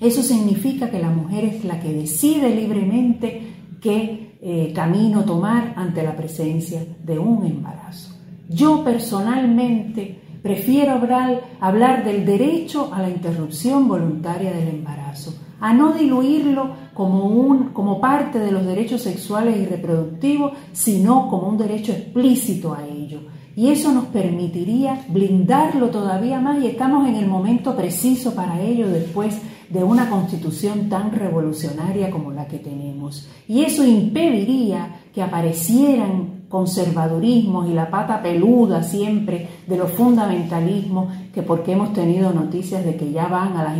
[0.00, 6.02] Eso significa que la mujer es la que decide libremente qué eh, camino tomar ante
[6.02, 8.14] la presencia de un embarazo.
[8.48, 15.92] Yo personalmente prefiero hablar, hablar del derecho a la interrupción voluntaria del embarazo, a no
[15.92, 21.92] diluirlo como, un, como parte de los derechos sexuales y reproductivos, sino como un derecho
[21.92, 23.20] explícito a ello.
[23.56, 28.88] Y eso nos permitiría blindarlo todavía más y estamos en el momento preciso para ello
[28.88, 33.28] después de una constitución tan revolucionaria como la que tenemos.
[33.46, 41.42] Y eso impediría que aparecieran conservadurismos y la pata peluda siempre de los fundamentalismos, que
[41.42, 43.78] porque hemos tenido noticias de que ya van a las,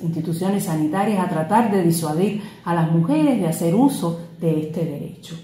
[0.00, 5.34] instituciones sanitarias a tratar de disuadir a las mujeres de hacer uso de este derecho.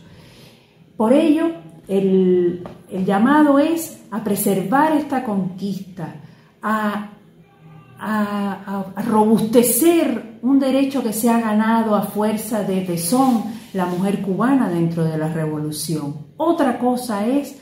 [0.96, 1.50] Por ello,
[1.88, 2.62] el,
[3.04, 6.14] llamado es a preservar esta conquista,
[6.62, 7.10] a,
[7.98, 14.68] a, robustecer un derecho que se ha ganado a fuerza de tesón la mujer cubana
[14.68, 16.14] dentro de la revolución.
[16.36, 17.56] Otra cosa es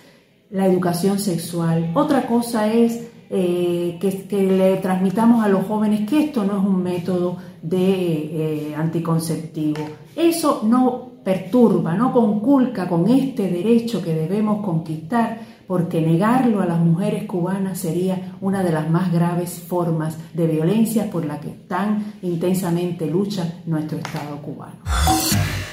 [0.50, 6.24] la educación sexual, otra cosa es eh, que, que, le transmitamos a los jóvenes que
[6.24, 9.80] esto no es un método de eh, anticonceptivo.
[10.14, 15.40] Eso no perturba, no conculca con este derecho que debemos conquistar
[15.74, 21.10] porque negarlo a las mujeres cubanas sería una de las más graves formas de violencia
[21.10, 24.76] por la que tan intensamente lucha nuestro Estado cubano.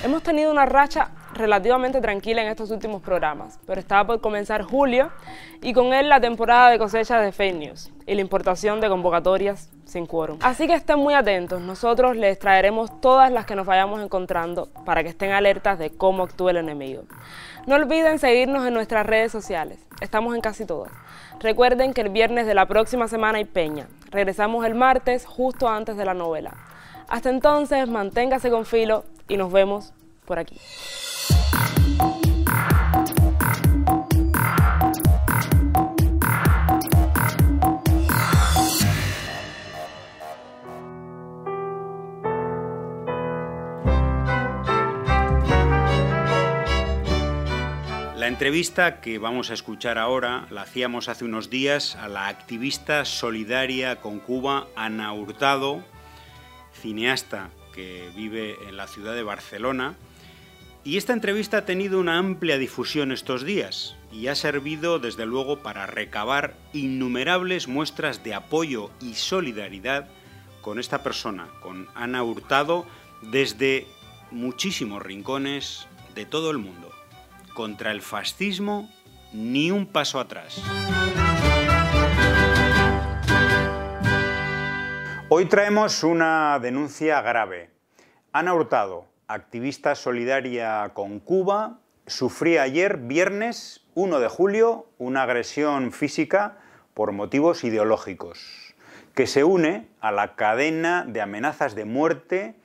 [0.04, 5.12] Hemos tenido una racha relativamente tranquila en estos últimos programas, pero estaba por comenzar julio
[5.62, 9.70] y con él la temporada de cosecha de fake news y la importación de convocatorias
[9.86, 10.40] sin quórum.
[10.42, 15.04] Así que estén muy atentos, nosotros les traeremos todas las que nos vayamos encontrando para
[15.04, 17.04] que estén alertas de cómo actúa el enemigo.
[17.68, 20.92] No olviden seguirnos en nuestras redes sociales, estamos en casi todas.
[21.40, 25.96] Recuerden que el viernes de la próxima semana hay peña, regresamos el martes justo antes
[25.96, 26.56] de la novela.
[27.08, 29.94] Hasta entonces, manténgase con filo y nos vemos
[30.26, 30.58] por aquí.
[48.32, 53.98] Entrevista que vamos a escuchar ahora la hacíamos hace unos días a la activista solidaria
[53.98, 55.84] con Cuba Ana Hurtado,
[56.74, 59.96] cineasta que vive en la ciudad de Barcelona.
[60.86, 65.60] Y esta entrevista ha tenido una amplia difusión estos días y ha servido desde luego
[65.60, 70.08] para recabar innumerables muestras de apoyo y solidaridad
[70.62, 72.88] con esta persona, con Ana Hurtado,
[73.24, 73.88] desde
[74.32, 76.91] muchísimos rincones de todo el mundo.
[77.54, 78.90] Contra el fascismo,
[79.34, 80.62] ni un paso atrás.
[85.30, 87.70] Hoy traemos una denuncia grave.
[88.32, 96.58] Ana Hurtado, activista solidaria con Cuba, sufría ayer, viernes 1 de julio, una agresión física
[96.94, 98.76] por motivos ideológicos,
[99.16, 102.56] que se une a la cadena de amenazas de muerte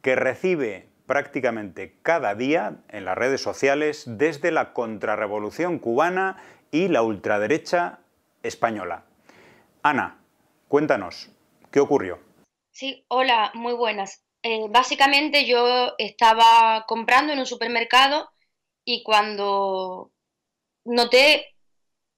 [0.00, 7.02] que recibe prácticamente cada día en las redes sociales desde la contrarrevolución cubana y la
[7.02, 7.98] ultraderecha
[8.42, 9.04] española.
[9.82, 10.24] Ana,
[10.68, 11.28] cuéntanos,
[11.70, 12.18] ¿qué ocurrió?
[12.70, 14.24] Sí, hola, muy buenas.
[14.42, 18.30] Eh, básicamente yo estaba comprando en un supermercado
[18.82, 20.12] y cuando
[20.86, 21.44] noté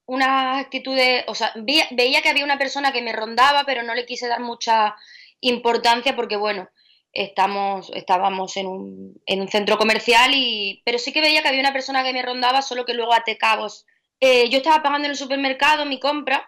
[0.05, 3.93] unas actitudes, o sea, veía, veía que había una persona que me rondaba, pero no
[3.93, 4.95] le quise dar mucha
[5.41, 6.69] importancia porque, bueno,
[7.15, 11.61] estamos, estábamos en un, en un, centro comercial, y, pero sí que veía que había
[11.61, 13.85] una persona que me rondaba, solo que luego até cabos.
[14.19, 16.47] Eh, yo estaba pagando en el supermercado mi compra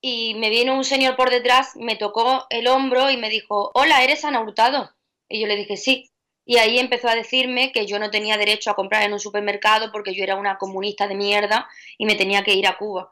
[0.00, 4.02] y me vino un señor por detrás, me tocó el hombro y me dijo, hola,
[4.02, 4.90] ¿eres Ana Hurtado?
[5.28, 6.10] Y yo le dije, sí.
[6.44, 9.92] Y ahí empezó a decirme que yo no tenía derecho a comprar en un supermercado
[9.92, 13.10] porque yo era una comunista de mierda y me tenía que ir a Cuba.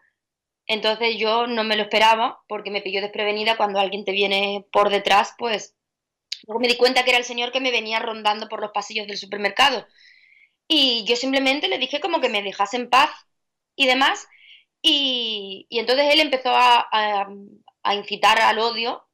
[0.66, 4.90] Entonces yo no me lo esperaba porque me pilló desprevenida cuando alguien te viene por
[4.90, 5.75] detrás, pues
[6.46, 9.18] Me di cuenta que era el señor que me venía rondando por los pasillos del
[9.18, 9.86] supermercado.
[10.68, 13.10] Y yo simplemente le dije como que me dejase en paz
[13.76, 14.26] y demás.
[14.82, 17.28] Y, entonces él empezó a, a,
[17.82, 19.06] a, incitar al odio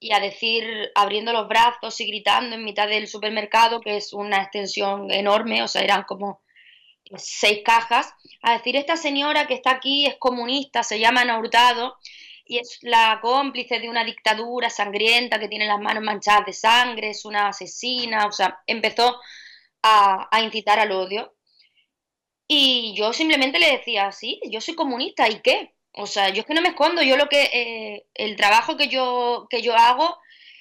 [0.00, 4.42] y a decir, abriendo los brazos y gritando en mitad del supermercado, que es una
[4.42, 6.42] extensión enorme, o sea, eran como
[7.16, 11.98] seis cajas, a decir, esta señora que está aquí es comunista, se llama Ana Hurtado,
[12.52, 17.10] y es la cómplice de una dictadura sangrienta que tiene las manos manchadas de sangre,
[17.10, 19.18] es una asesina, o sea, empezó
[19.82, 21.34] a, a incitar al odio.
[22.46, 25.74] Y yo simplemente le decía, sí, yo soy comunista, ¿y qué?
[25.92, 28.88] O sea, yo es que no me escondo, yo lo que, eh, el trabajo que
[28.88, 30.18] yo, que yo hago,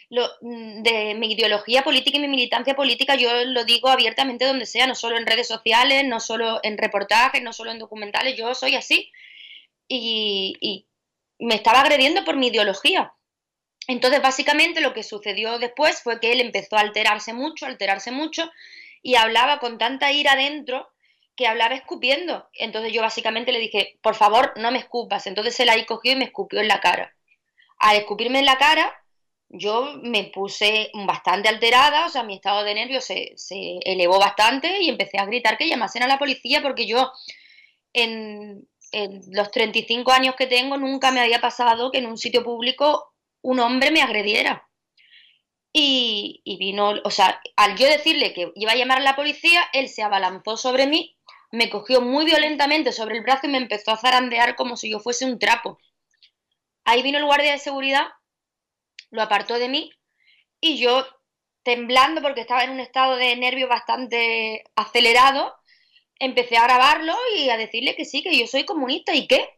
[0.10, 4.88] lo, de mi ideología política y mi militancia política, yo lo digo abiertamente donde sea,
[4.88, 8.76] no solo en redes sociales, no solo en reportajes, no solo en documentales, yo soy
[8.76, 9.12] así.
[9.90, 10.86] Y
[11.42, 13.14] me estaba agrediendo por mi ideología.
[13.88, 18.50] Entonces, básicamente lo que sucedió después fue que él empezó a alterarse mucho, alterarse mucho,
[19.02, 20.88] y hablaba con tanta ira dentro
[21.36, 22.48] que hablaba escupiendo.
[22.54, 25.26] Entonces yo básicamente le dije, por favor, no me escupas.
[25.26, 27.16] Entonces él ahí cogió y me escupió en la cara.
[27.80, 28.94] Al escupirme en la cara,
[29.50, 34.82] yo me puse bastante alterada, o sea, mi estado de nervios se, se elevó bastante
[34.82, 37.12] y empecé a gritar que llamasen a la policía porque yo
[37.94, 42.44] en, en los 35 años que tengo nunca me había pasado que en un sitio
[42.44, 44.68] público un hombre me agrediera.
[45.74, 49.88] Y, vino, o sea, al yo decirle que iba a llamar a la policía, él
[49.88, 51.16] se abalanzó sobre mí,
[51.52, 55.00] me cogió muy violentamente sobre el brazo y me empezó a zarandear como si yo
[55.00, 55.80] fuese un trapo.
[56.84, 58.08] Ahí vino el guardia de seguridad,
[59.12, 59.92] lo apartó de mí
[60.60, 61.06] y yo,
[61.64, 65.56] temblando porque estaba en un estado de nervio bastante acelerado,
[66.22, 69.50] empecé a grabarlo y a decirle que sí, que yo soy comunista y qué.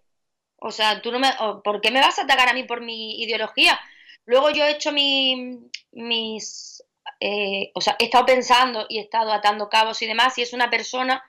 [0.57, 1.29] O sea, tú no me,
[1.63, 3.79] ¿por qué me vas a atacar a mí por mi ideología?
[4.25, 5.59] Luego yo he hecho mi,
[5.91, 6.83] mis,
[7.19, 10.53] eh, o sea, he estado pensando y he estado atando cabos y demás y es
[10.53, 11.23] una persona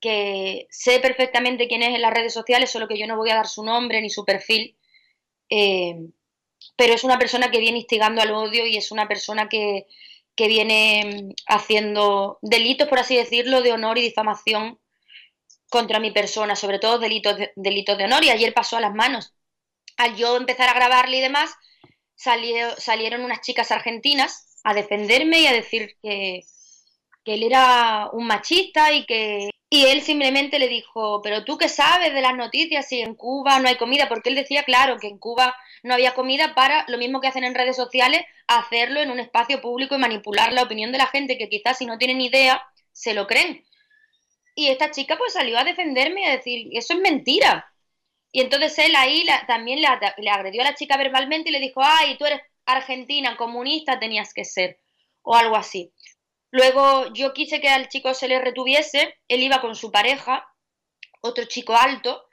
[0.00, 3.36] que sé perfectamente quién es en las redes sociales, solo que yo no voy a
[3.36, 4.76] dar su nombre ni su perfil,
[5.48, 5.94] eh,
[6.76, 9.86] pero es una persona que viene instigando al odio y es una persona que,
[10.36, 14.78] que viene mm, haciendo delitos, por así decirlo, de honor y difamación
[15.68, 18.94] contra mi persona, sobre todo delitos de, delitos de honor, y ayer pasó a las
[18.94, 19.34] manos.
[19.96, 21.50] Al yo empezar a grabarle y demás,
[22.14, 26.42] salieron unas chicas argentinas a defenderme y a decir que,
[27.24, 31.68] que él era un machista y que y él simplemente le dijo, pero tú qué
[31.68, 35.08] sabes de las noticias si en Cuba no hay comida, porque él decía, claro, que
[35.08, 39.10] en Cuba no había comida para lo mismo que hacen en redes sociales, hacerlo en
[39.10, 42.20] un espacio público y manipular la opinión de la gente que quizás si no tienen
[42.20, 42.62] idea,
[42.92, 43.64] se lo creen.
[44.54, 47.72] Y esta chica pues salió a defenderme y a decir, eso es mentira.
[48.32, 51.80] Y entonces él ahí también le, le agredió a la chica verbalmente y le dijo,
[51.82, 54.80] ay, tú eres argentina, comunista, tenías que ser,
[55.22, 55.92] o algo así.
[56.50, 60.48] Luego yo quise que al chico se le retuviese, él iba con su pareja,
[61.20, 62.25] otro chico alto,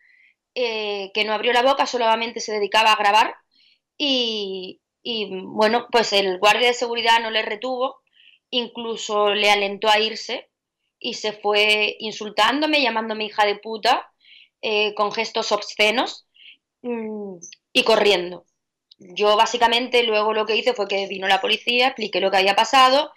[0.55, 3.35] eh, que no abrió la boca, solamente se dedicaba a grabar
[3.97, 4.79] y,
[5.45, 8.01] bueno, pues el guardia de seguridad no le retuvo,
[8.49, 10.49] incluso le alentó a irse
[10.99, 14.11] y se fue insultándome, llamándome hija de puta,
[14.61, 16.27] eh, con gestos obscenos
[16.81, 17.35] mm,
[17.73, 18.45] y corriendo.
[18.99, 22.55] Yo básicamente luego lo que hice fue que vino la policía, expliqué lo que había
[22.55, 23.11] pasado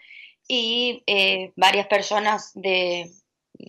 [0.48, 3.10] y eh, varias personas de,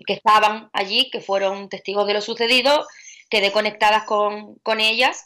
[0.06, 2.86] que estaban allí, que fueron testigos de lo sucedido,
[3.30, 5.26] quedé conectadas con, con ellas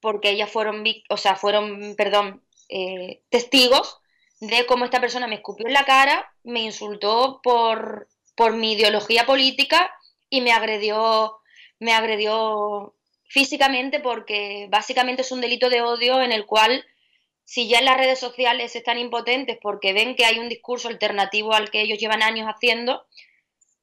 [0.00, 3.98] porque ellas fueron, o sea, fueron, perdón, eh, testigos
[4.40, 9.26] de cómo esta persona me escupió en la cara, me insultó por, por mi ideología
[9.26, 9.92] política
[10.28, 11.38] y me agredió,
[11.78, 12.94] me agredió
[13.28, 16.84] físicamente porque básicamente es un delito de odio en el cual
[17.44, 21.52] si ya en las redes sociales están impotentes porque ven que hay un discurso alternativo
[21.52, 23.06] al que ellos llevan años haciendo,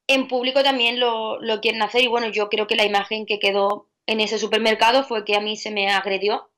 [0.08, 3.90] en público también lo, quieren hacer y bueno, yo creo que la imagen que quedó
[4.06, 6.50] en ese supermercado fue que a mí se me agredió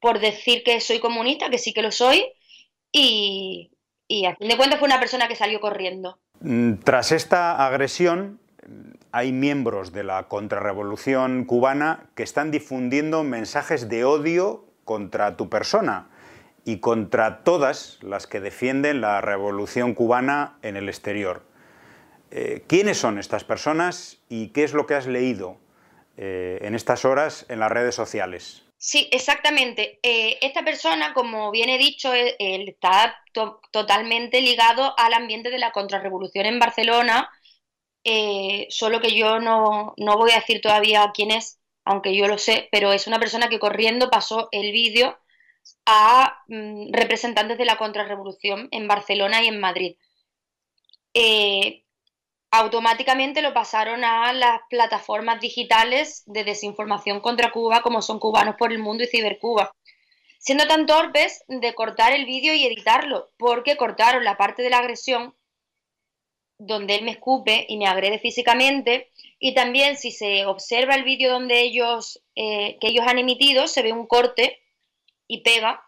[0.00, 2.26] por decir que soy comunista, que sí que lo soy,
[2.92, 3.70] y,
[4.06, 6.18] y a fin de cuentas fue una persona que salió corriendo.
[6.40, 8.38] Mm, tras esta agresión,
[9.12, 16.10] hay miembros de la contrarrevolución cubana que están difundiendo mensajes de odio contra tu persona
[16.64, 21.42] y contra todas las que defienden la revolución cubana en el exterior.
[22.30, 25.58] Eh, ¿Quiénes son estas personas y qué es lo que has leído
[26.16, 28.62] eh, en estas horas en las redes sociales?
[28.76, 29.98] Sí, exactamente.
[30.02, 33.16] Eh, esta persona, como bien he dicho, está
[33.70, 37.30] totalmente ligado al ambiente de la contrarrevolución en Barcelona,
[38.68, 42.68] solo que yo no, no voy a decir todavía quién es, aunque yo lo sé,
[42.70, 45.18] pero es una persona que corriendo pasó el vídeo
[45.86, 49.96] a mm, representantes de la contrarrevolución en Barcelona y en Madrid.
[52.54, 58.72] Automáticamente lo pasaron a las plataformas digitales de desinformación contra Cuba, como son Cubanos por
[58.72, 59.72] el Mundo y Cibercuba,
[60.38, 64.78] siendo tan torpes de cortar el vídeo y editarlo, porque cortaron la parte de la
[64.78, 65.34] agresión
[66.58, 71.32] donde él me escupe y me agrede físicamente y también si se observa el vídeo
[71.32, 74.62] donde ellos eh, que ellos han emitido se ve un corte
[75.26, 75.82] y pega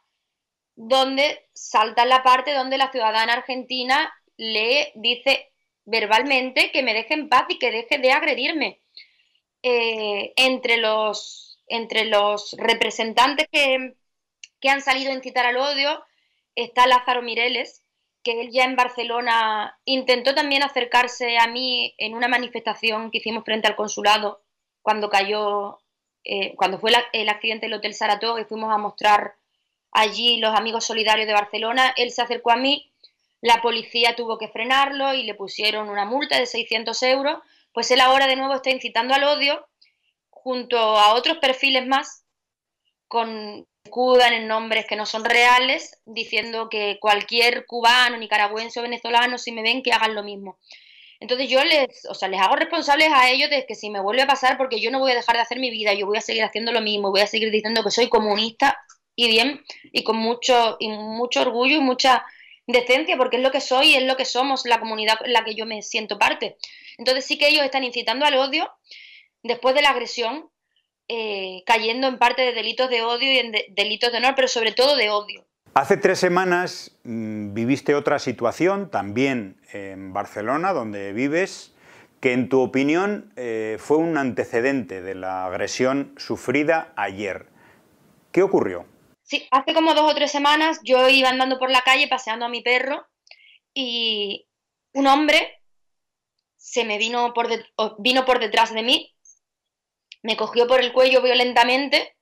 [0.74, 5.52] donde salta la parte donde la ciudadana argentina le dice
[5.86, 8.80] verbalmente que me deje en paz y que deje de agredirme
[9.62, 13.96] eh, entre los entre los representantes que,
[14.60, 16.04] que han salido a incitar al odio
[16.54, 17.82] está Lázaro Mireles
[18.26, 23.44] que él ya en Barcelona intentó también acercarse a mí en una manifestación que hicimos
[23.44, 24.42] frente al consulado
[24.82, 25.78] cuando cayó,
[26.24, 29.36] eh, cuando fue el accidente del Hotel Saratoga y fuimos a mostrar
[29.92, 31.94] allí los amigos solidarios de Barcelona.
[31.96, 32.92] Él se acercó a mí,
[33.46, 37.38] la policía tuvo que frenarlo y le pusieron una multa de 600 euros.
[37.72, 39.66] Pues él ahora de nuevo está incitando al odio
[40.30, 42.24] junto a otros perfiles más
[43.08, 49.38] con escudan en nombres que no son reales, diciendo que cualquier cubano, nicaragüense o venezolano,
[49.38, 50.58] si me ven, que hagan lo mismo.
[51.20, 54.22] Entonces yo les, o sea, les hago responsables a ellos de que si me vuelve
[54.22, 56.20] a pasar, porque yo no voy a dejar de hacer mi vida, yo voy a
[56.20, 58.76] seguir haciendo lo mismo, voy a seguir diciendo que soy comunista
[59.14, 62.26] y bien, y con mucho, y mucho orgullo y mucha
[62.66, 65.54] decencia, porque es lo que soy, es lo que somos, la comunidad en la que
[65.54, 66.56] yo me siento parte.
[66.98, 68.70] Entonces sí que ellos están incitando al odio
[69.42, 70.50] después de la agresión
[71.08, 74.72] eh, cayendo en parte de delitos de odio y en delitos de honor, pero sobre
[74.72, 75.46] todo de odio.
[75.74, 81.74] Hace tres semanas mm, viviste otra situación, también en Barcelona, donde vives,
[82.20, 87.46] que en tu opinión eh, fue un antecedente de la agresión sufrida ayer.
[88.32, 88.86] ¿Qué ocurrió?
[89.26, 92.48] Sí, hace como dos o tres semanas yo iba andando por la calle paseando a
[92.48, 93.06] mi perro
[93.74, 94.46] y
[94.94, 95.60] un hombre
[96.56, 97.48] se me vino por,
[97.98, 99.16] vino por detrás de mí
[100.26, 102.16] me cogió por el cuello violentamente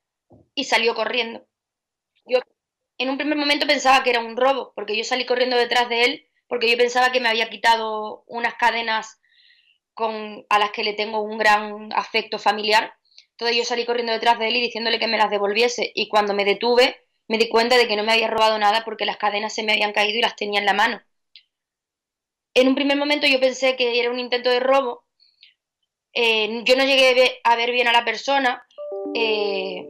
[0.54, 1.46] y salió corriendo.
[2.26, 2.40] Yo
[2.98, 6.04] en un primer momento pensaba que era un robo, porque yo salí corriendo detrás de
[6.04, 9.20] él, porque yo pensaba que me había quitado unas cadenas
[9.94, 12.94] con, a las que le tengo un gran afecto familiar.
[13.34, 15.90] Entonces yo salí corriendo detrás de él y diciéndole que me las devolviese.
[15.94, 19.06] Y cuando me detuve, me di cuenta de que no me había robado nada porque
[19.06, 21.02] las cadenas se me habían caído y las tenía en la mano.
[22.54, 25.04] En un primer momento yo pensé que era un intento de robo.
[26.12, 28.64] Eh, yo no llegué a ver bien a la persona.
[29.14, 29.88] Eh,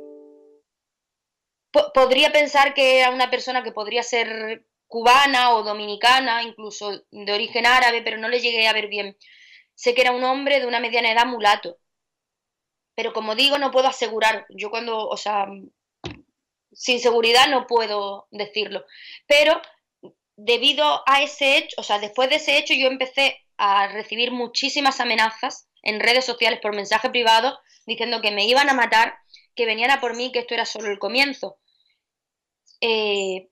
[1.92, 7.66] podría pensar que era una persona que podría ser cubana o dominicana, incluso de origen
[7.66, 9.18] árabe, pero no le llegué a ver bien.
[9.74, 11.78] Sé que era un hombre de una mediana edad mulato.
[12.94, 14.46] Pero como digo, no puedo asegurar.
[14.50, 15.46] Yo cuando, o sea,
[16.72, 18.84] sin seguridad no puedo decirlo.
[19.26, 19.60] Pero
[20.36, 25.00] debido a ese hecho, o sea, después de ese hecho yo empecé a recibir muchísimas
[25.00, 29.14] amenazas en redes sociales por mensaje privado diciendo que me iban a matar,
[29.54, 31.58] que venían a por mí, que esto era solo el comienzo.
[32.80, 33.48] Eh,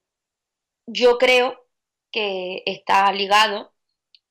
[0.87, 1.67] yo creo
[2.11, 3.73] que está ligado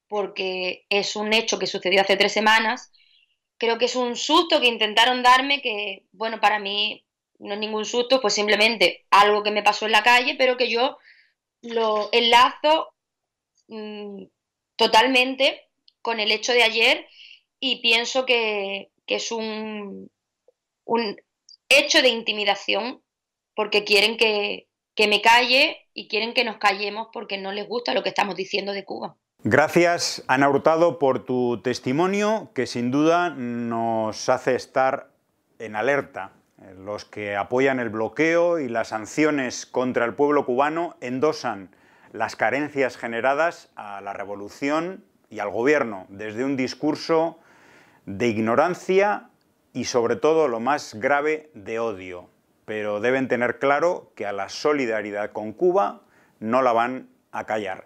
[0.08, 2.92] porque es un hecho que sucedió hace tres semanas.
[3.62, 7.06] Creo que es un susto que intentaron darme que, bueno, para mí
[7.38, 10.68] no es ningún susto, pues simplemente algo que me pasó en la calle, pero que
[10.68, 10.98] yo
[11.62, 12.96] lo enlazo
[13.68, 14.24] mm,
[14.76, 15.70] totalmente
[16.02, 17.08] con el hecho de ayer
[17.60, 20.10] y pienso que, es un,
[20.86, 21.22] un
[21.70, 23.04] hecho de intimidación
[23.54, 27.94] porque quieren que, que me calle y quieren que nos callemos porque no les gusta
[27.94, 29.18] lo que estamos diciendo de Cuba.
[29.44, 35.10] Gracias, Ana Hurtado, por tu testimonio que sin duda nos hace estar
[35.58, 36.32] en alerta.
[36.78, 41.76] Los que apoyan el bloqueo y las sanciones contra el pueblo cubano endosan
[42.12, 47.40] las carencias generadas a la revolución y al gobierno desde un discurso
[48.06, 49.30] de ignorancia
[49.74, 52.30] y sobre todo lo más grave de odio
[52.72, 56.04] pero deben tener claro que a la solidaridad con Cuba
[56.40, 57.86] no la van a callar,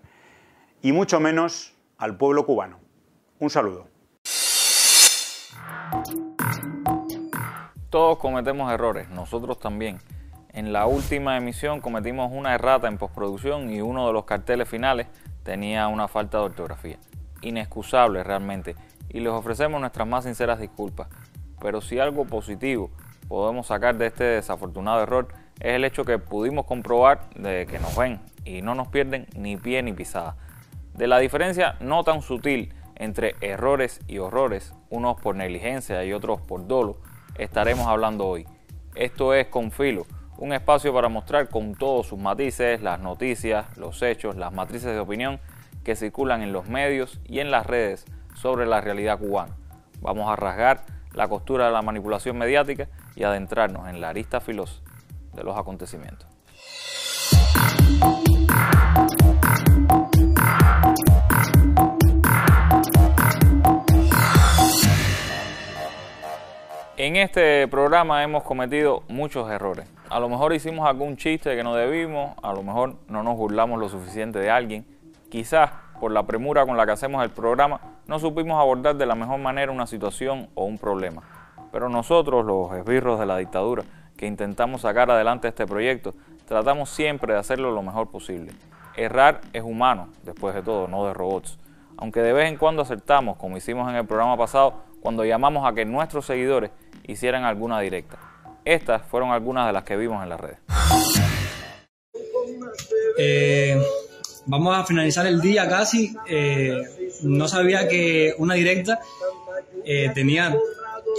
[0.86, 2.78] y mucho menos al pueblo cubano.
[3.40, 3.88] Un saludo.
[7.90, 9.98] Todos cometemos errores, nosotros también.
[10.54, 15.08] En la última emisión cometimos una errata en postproducción y uno de los carteles finales
[15.42, 17.00] tenía una falta de ortografía.
[17.42, 18.76] Inexcusable realmente.
[19.10, 21.08] Y les ofrecemos nuestras más sinceras disculpas.
[21.60, 22.92] Pero si algo positivo
[23.28, 25.30] podemos sacar de este desafortunado error
[25.60, 29.58] es el hecho que pudimos comprobar de que nos ven y no nos pierden ni
[29.58, 30.36] pie ni pisada.
[30.96, 36.40] De la diferencia no tan sutil entre errores y horrores, unos por negligencia y otros
[36.40, 37.02] por dolo,
[37.38, 38.48] estaremos hablando hoy.
[38.96, 40.06] Esto es Confilo,
[40.38, 45.00] un espacio para mostrar con todos sus matices las noticias, los hechos, las matrices de
[45.00, 45.42] opinión
[45.84, 49.54] que circulan en los medios y en las redes sobre la realidad cubana.
[50.00, 52.88] Vamos a rasgar la costura de la manipulación mediática
[53.18, 54.82] y adentrarnos en la arista filosa
[55.34, 56.30] de los acontecimientos.
[66.98, 69.86] En este programa hemos cometido muchos errores.
[70.10, 73.82] A lo mejor hicimos algún chiste que no debimos, a lo mejor no nos burlamos
[73.82, 74.86] lo suficiente de alguien.
[75.30, 79.14] Quizás por la premura con la que hacemos el programa no supimos abordar de la
[79.14, 81.22] mejor manera una situación o un problema.
[81.74, 83.84] Pero nosotros, los esbirros de la dictadura,
[84.16, 86.14] que intentamos sacar adelante este proyecto,
[86.48, 88.54] tratamos siempre de hacerlo lo mejor posible.
[88.96, 91.60] Errar es humano, después de todo, no de robots.
[91.98, 95.74] Aunque de vez en cuando acertamos, como hicimos en el programa pasado, cuando llamamos a
[95.74, 96.72] que nuestros seguidores
[97.08, 98.18] hicieran alguna directa.
[98.64, 100.58] Estas fueron algunas de las que vimos en las redes.
[103.18, 103.80] Eh,
[104.46, 106.16] vamos a finalizar el día casi.
[106.28, 106.78] Eh,
[107.24, 109.00] no sabía que una directa
[109.84, 110.56] eh, tenía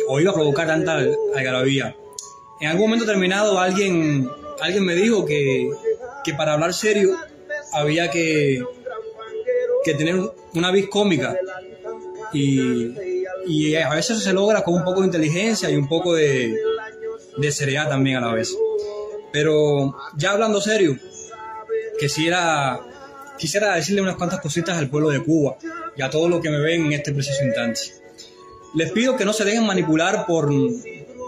[0.08, 0.98] o iba a provocar tanta
[1.34, 1.94] algarabía.
[2.60, 4.28] En algún momento terminado alguien,
[4.60, 5.70] alguien me dijo que,
[6.24, 7.16] que para hablar serio
[7.72, 8.62] había que,
[9.84, 10.16] que tener
[10.54, 11.36] una vis cómica
[12.32, 12.92] y,
[13.46, 16.56] y, a veces se logra con un poco de inteligencia y un poco de,
[17.36, 18.54] de seriedad también a la vez.
[19.32, 20.96] Pero ya hablando serio,
[21.98, 22.80] quisiera,
[23.38, 25.56] quisiera decirle unas cuantas cositas al pueblo de Cuba
[25.96, 28.06] y a todos los que me ven en este preciso instante
[28.76, 30.52] les pido que no se dejen manipular por,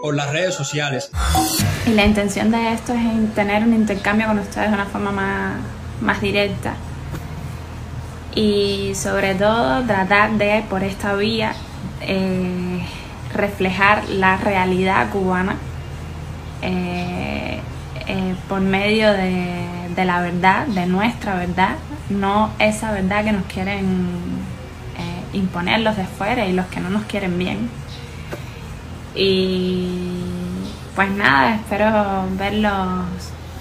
[0.02, 1.10] por las redes sociales.
[1.86, 5.56] Y la intención de esto es tener un intercambio con ustedes de una forma más,
[6.02, 6.74] más directa.
[8.34, 11.54] Y sobre todo tratar de, por esta vía,
[12.00, 12.80] eh,
[13.34, 15.56] reflejar la realidad cubana
[16.62, 17.60] eh,
[18.06, 19.64] eh, por medio de,
[19.94, 21.76] de la verdad, de nuestra verdad,
[22.08, 24.38] no esa verdad que nos quieren
[25.34, 27.68] imponer los de fuera y los que no nos quieren bien.
[29.14, 29.90] Y
[30.94, 33.04] pues nada, espero verlos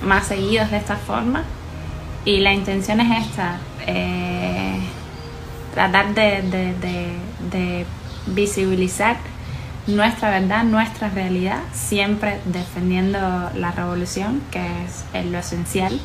[0.02, 1.44] más seguidos de esta forma.
[2.24, 3.58] Y la intención es esta,
[5.74, 7.86] tratar de
[8.34, 9.18] visibilizar
[9.88, 13.18] nuestra verdad, nuestra realidad, siempre defendiendo
[13.56, 15.98] la revolución, que es, lo esencial.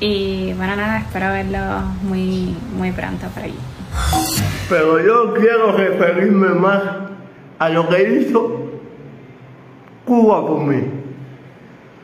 [0.00, 3.58] Y bueno, nada, espero verlo muy, muy pronto por allí.
[4.68, 6.82] Pero yo quiero referirme más
[7.58, 8.60] a lo que hizo
[10.04, 10.82] Cuba por mí,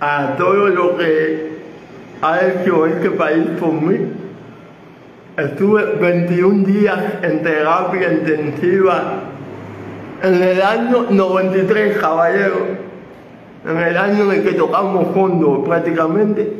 [0.00, 1.58] a todo lo que
[2.22, 3.98] ha hecho este país por mí.
[5.36, 9.22] Estuve 21 días en terapia intensiva
[10.22, 12.66] en el año 93, caballero,
[13.66, 16.52] en el año en el que tocamos fondo prácticamente.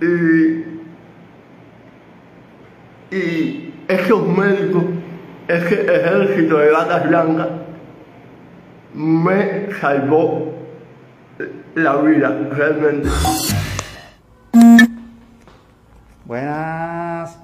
[0.00, 0.72] Y
[3.12, 4.84] y esos médicos,
[5.46, 7.48] ese ejército de vacas blancas,
[8.94, 10.54] me salvó
[11.74, 13.08] la vida realmente.
[16.32, 17.36] Buenas.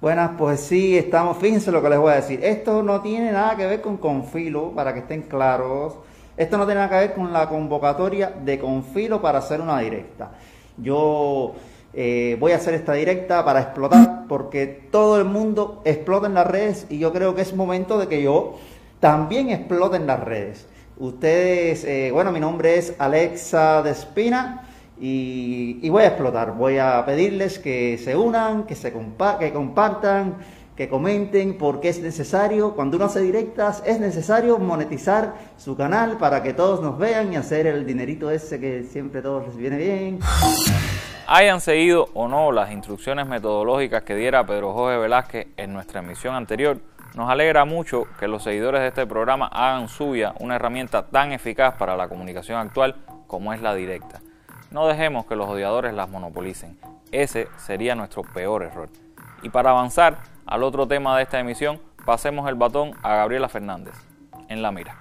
[0.00, 2.40] Buenas, pues sí, estamos, fíjense lo que les voy a decir.
[2.42, 5.94] Esto no tiene nada que ver con Confilo, para que estén claros.
[6.36, 10.32] Esto no tiene nada que ver con la convocatoria de Confilo para hacer una directa.
[10.76, 11.54] Yo
[11.94, 16.48] eh, voy a hacer esta directa para explotar, porque todo el mundo explota en las
[16.48, 18.56] redes y yo creo que es momento de que yo
[18.98, 20.66] también explote en las redes.
[20.98, 24.64] Ustedes, eh, bueno, mi nombre es Alexa Despina
[25.00, 26.54] y, y voy a explotar.
[26.54, 30.34] Voy a pedirles que se unan, que se compa- que compartan,
[30.74, 36.42] que comenten, porque es necesario, cuando uno hace directas, es necesario monetizar su canal para
[36.42, 40.18] que todos nos vean y hacer el dinerito ese que siempre todos les viene bien.
[41.28, 46.34] Hayan seguido o no las instrucciones metodológicas que diera Pedro Jorge Velázquez en nuestra emisión
[46.34, 46.78] anterior,
[47.14, 51.74] nos alegra mucho que los seguidores de este programa hagan suya una herramienta tan eficaz
[51.76, 52.96] para la comunicación actual
[53.26, 54.20] como es la directa.
[54.70, 56.78] No dejemos que los odiadores las monopolicen.
[57.10, 58.90] Ese sería nuestro peor error.
[59.42, 63.94] Y para avanzar al otro tema de esta emisión, pasemos el batón a Gabriela Fernández.
[64.48, 64.96] En la mira.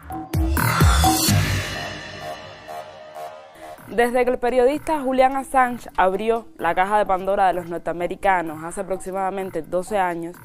[3.88, 8.82] Desde que el periodista Julian Assange abrió la caja de Pandora de los norteamericanos hace
[8.82, 10.36] aproximadamente 12 años,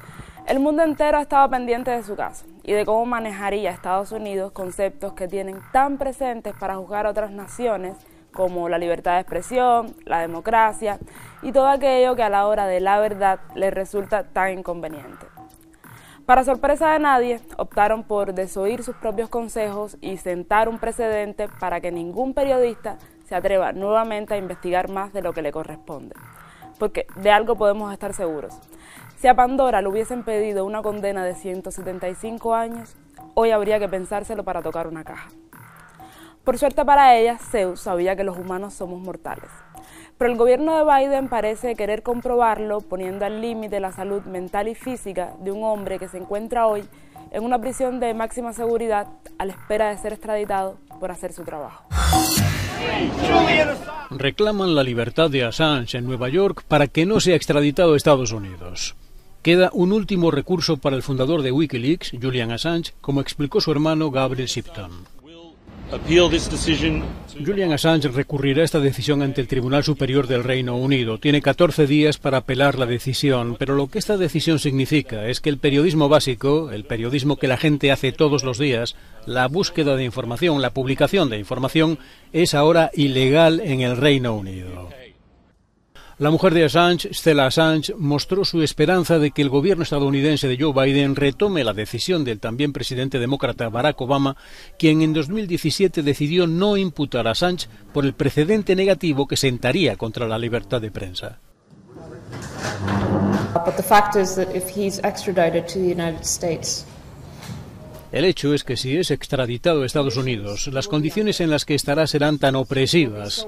[0.45, 5.13] el mundo entero estaba pendiente de su caso y de cómo manejaría Estados Unidos conceptos
[5.13, 7.97] que tienen tan presentes para juzgar a otras naciones
[8.33, 10.99] como la libertad de expresión, la democracia
[11.41, 15.25] y todo aquello que a la hora de la verdad les resulta tan inconveniente.
[16.25, 21.81] Para sorpresa de nadie, optaron por desoír sus propios consejos y sentar un precedente para
[21.81, 26.15] que ningún periodista se atreva nuevamente a investigar más de lo que le corresponde.
[26.79, 28.57] Porque de algo podemos estar seguros.
[29.23, 32.97] Si a Pandora le hubiesen pedido una condena de 175 años,
[33.35, 35.29] hoy habría que pensárselo para tocar una caja.
[36.43, 39.49] Por suerte para ella, Zeus sabía que los humanos somos mortales.
[40.17, 44.75] Pero el gobierno de Biden parece querer comprobarlo poniendo al límite la salud mental y
[44.75, 46.83] física de un hombre que se encuentra hoy
[47.31, 49.07] en una prisión de máxima seguridad
[49.37, 51.85] a la espera de ser extraditado por hacer su trabajo.
[54.09, 58.33] Reclaman la libertad de Assange en Nueva York para que no sea extraditado a Estados
[58.33, 58.97] Unidos.
[59.43, 64.09] Queda un último recurso para el fundador de Wikileaks, Julian Assange, como explicó su hermano
[64.09, 64.89] Gabriel Shipton.
[67.45, 71.17] Julian Assange recurrirá esta decisión ante el Tribunal Superior del Reino Unido.
[71.17, 75.49] Tiene 14 días para apelar la decisión, pero lo que esta decisión significa es que
[75.49, 80.05] el periodismo básico, el periodismo que la gente hace todos los días, la búsqueda de
[80.05, 81.99] información, la publicación de información,
[82.31, 84.89] es ahora ilegal en el Reino Unido.
[86.19, 90.57] La mujer de Assange, Stella Assange, mostró su esperanza de que el gobierno estadounidense de
[90.59, 94.37] Joe Biden retome la decisión del también presidente demócrata Barack Obama,
[94.77, 100.27] quien en 2017 decidió no imputar a Assange por el precedente negativo que sentaría contra
[100.27, 101.39] la libertad de prensa.
[108.11, 111.73] El hecho es que si es extraditado a Estados Unidos, las condiciones en las que
[111.73, 113.47] estará serán tan opresivas.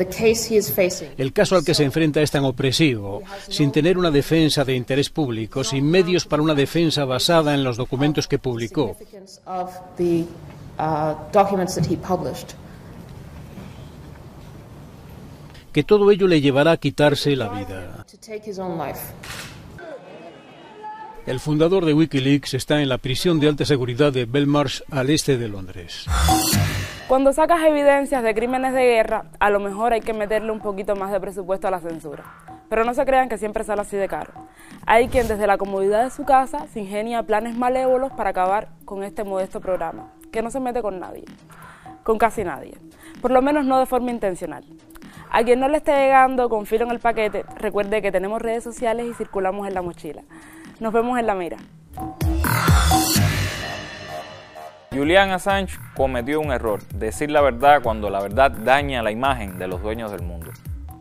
[0.00, 3.70] The case he is facing El caso al que se enfrenta es tan opresivo, sin
[3.70, 8.26] tener una defensa de interés público, sin medios para una defensa basada en los documentos
[8.26, 8.96] que publicó.
[9.46, 9.66] uh,
[15.72, 18.06] que todo ello le llevará a quitarse la vida.
[21.26, 25.36] El fundador de Wikileaks está en la prisión de alta seguridad de Belmarsh al este
[25.36, 26.06] de Londres.
[27.10, 30.94] Cuando sacas evidencias de crímenes de guerra, a lo mejor hay que meterle un poquito
[30.94, 32.22] más de presupuesto a la censura.
[32.68, 34.32] Pero no se crean que siempre sale así de caro.
[34.86, 39.02] Hay quien desde la comodidad de su casa se ingenia planes malévolos para acabar con
[39.02, 40.12] este modesto programa.
[40.30, 41.24] que no se mete con nadie,
[42.04, 42.74] con casi nadie,
[43.20, 44.62] por lo menos no de forma intencional.
[45.32, 49.08] A quien no le esté llegando con en el paquete, recuerde que tenemos redes sociales
[49.10, 50.22] y circulamos en la mochila.
[50.78, 51.56] Nos vemos en la mira.
[54.92, 59.68] Julian Assange cometió un error, decir la verdad cuando la verdad daña la imagen de
[59.68, 60.50] los dueños del mundo.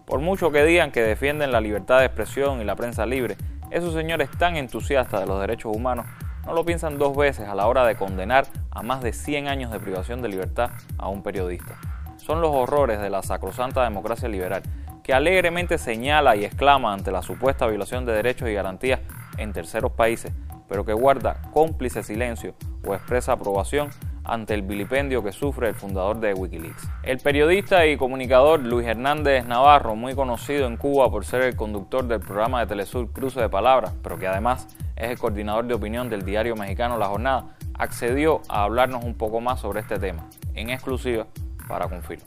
[0.06, 3.36] Por mucho que digan que defienden la libertad de expresión y la prensa libre,
[3.72, 6.06] esos señores tan entusiastas de los derechos humanos
[6.46, 9.72] no lo piensan dos veces a la hora de condenar a más de 100 años
[9.72, 10.70] de privación de libertad
[11.00, 11.76] a un periodista.
[12.18, 14.62] Son los horrores de la sacrosanta democracia liberal,
[15.04, 19.00] que alegremente señala y exclama ante la supuesta violación de derechos y garantías
[19.38, 20.32] en terceros países,
[20.70, 22.53] pero que guarda cómplice silencio
[22.86, 23.89] o expresa aprobación
[24.24, 26.88] ante el vilipendio que sufre el fundador de Wikileaks.
[27.03, 32.07] El periodista y comunicador Luis Hernández Navarro, muy conocido en Cuba por ser el conductor
[32.07, 36.09] del programa de Telesur Cruce de Palabras, pero que además es el coordinador de opinión
[36.09, 40.70] del diario mexicano La Jornada, accedió a hablarnos un poco más sobre este tema, en
[40.70, 41.26] exclusiva
[41.67, 42.22] para Confilo.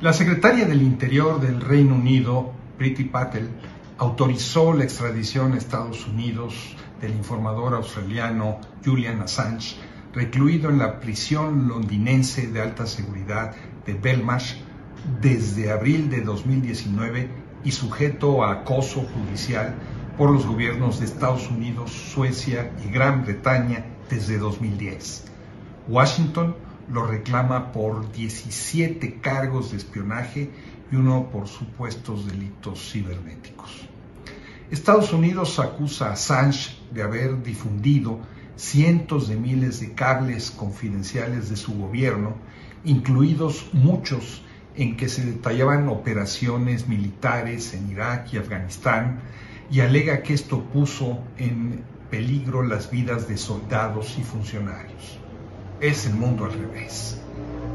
[0.00, 3.50] La secretaria del Interior del Reino Unido, Priti Patel,
[4.00, 6.54] autorizó la extradición a Estados Unidos
[7.02, 9.76] del informador australiano Julian Assange,
[10.14, 14.54] recluido en la prisión londinense de alta seguridad de Belmarsh
[15.20, 17.28] desde abril de 2019
[17.62, 19.74] y sujeto a acoso judicial
[20.16, 25.26] por los gobiernos de Estados Unidos, Suecia y Gran Bretaña desde 2010.
[25.88, 26.56] Washington
[26.90, 30.50] lo reclama por 17 cargos de espionaje
[30.90, 33.89] y uno por supuestos delitos cibernéticos.
[34.70, 38.20] Estados Unidos acusa a Assange de haber difundido
[38.54, 42.36] cientos de miles de cables confidenciales de su gobierno,
[42.84, 44.42] incluidos muchos
[44.76, 49.20] en que se detallaban operaciones militares en Irak y Afganistán,
[49.72, 55.18] y alega que esto puso en peligro las vidas de soldados y funcionarios.
[55.80, 57.20] Es el mundo al revés.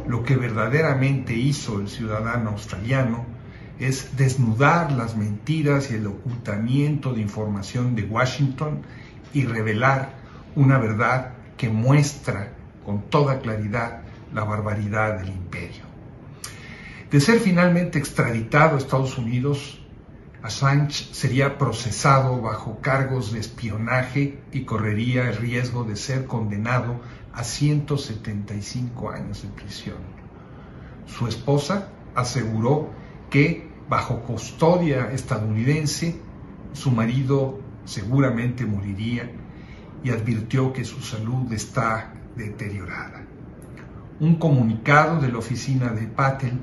[0.07, 3.34] Lo que verdaderamente hizo el ciudadano australiano
[3.79, 8.81] es desnudar las mentiras y el ocultamiento de información de Washington
[9.33, 10.13] y revelar
[10.55, 12.53] una verdad que muestra
[12.85, 14.01] con toda claridad
[14.33, 15.83] la barbaridad del imperio.
[17.11, 19.81] De ser finalmente extraditado a Estados Unidos,
[20.41, 27.01] Assange sería procesado bajo cargos de espionaje y correría el riesgo de ser condenado
[27.33, 29.97] a 175 años de prisión.
[31.07, 32.91] Su esposa aseguró
[33.89, 36.15] bajo custodia estadounidense
[36.73, 39.29] su marido seguramente moriría
[40.03, 43.25] y advirtió que su salud está deteriorada.
[44.19, 46.59] Un comunicado de la oficina de Patel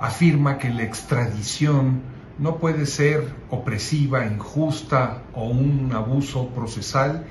[0.00, 2.02] afirma que la extradición
[2.38, 7.24] no puede ser opresiva, injusta o un abuso procesal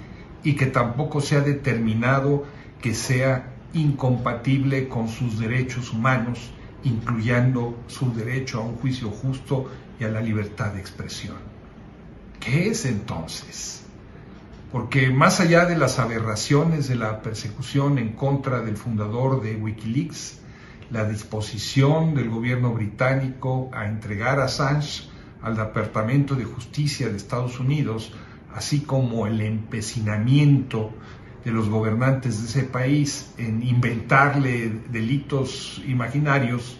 [0.44, 2.44] y que tampoco se ha determinado
[2.82, 6.52] que sea incompatible con sus derechos humanos,
[6.84, 9.70] incluyendo su derecho a un juicio justo
[10.00, 11.38] y a la libertad de expresión.
[12.40, 13.84] ¿Qué es entonces?
[14.72, 20.40] Porque más allá de las aberraciones de la persecución en contra del fundador de Wikileaks,
[20.90, 25.04] la disposición del gobierno británico a entregar a Assange
[25.42, 28.14] al Departamento de Justicia de Estados Unidos,
[28.54, 30.92] así como el empecinamiento
[31.44, 36.78] de los gobernantes de ese país en inventarle delitos imaginarios,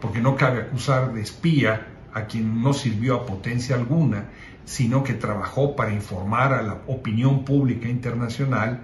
[0.00, 4.30] porque no cabe acusar de espía a quien no sirvió a potencia alguna,
[4.64, 8.80] sino que trabajó para informar a la opinión pública internacional,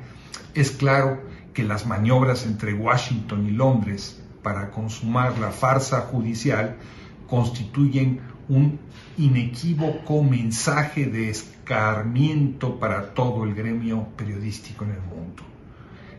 [0.55, 1.23] es claro
[1.53, 6.77] que las maniobras entre Washington y Londres para consumar la farsa judicial
[7.27, 8.79] constituyen un
[9.17, 11.31] inequívoco mensaje de
[11.65, 15.43] escarmiento para todo el gremio periodístico en el mundo.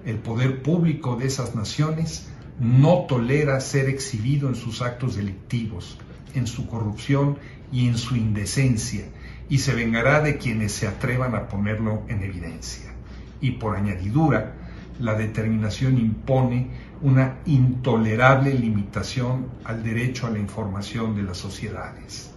[0.03, 2.27] El poder público de esas naciones
[2.59, 5.99] no tolera ser exhibido en sus actos delictivos,
[6.33, 7.37] en su corrupción
[7.71, 9.05] y en su indecencia,
[9.47, 12.91] y se vengará de quienes se atrevan a ponerlo en evidencia.
[13.39, 14.55] Y por añadidura,
[14.99, 16.69] la determinación impone
[17.01, 22.31] una intolerable limitación al derecho a la información de las sociedades.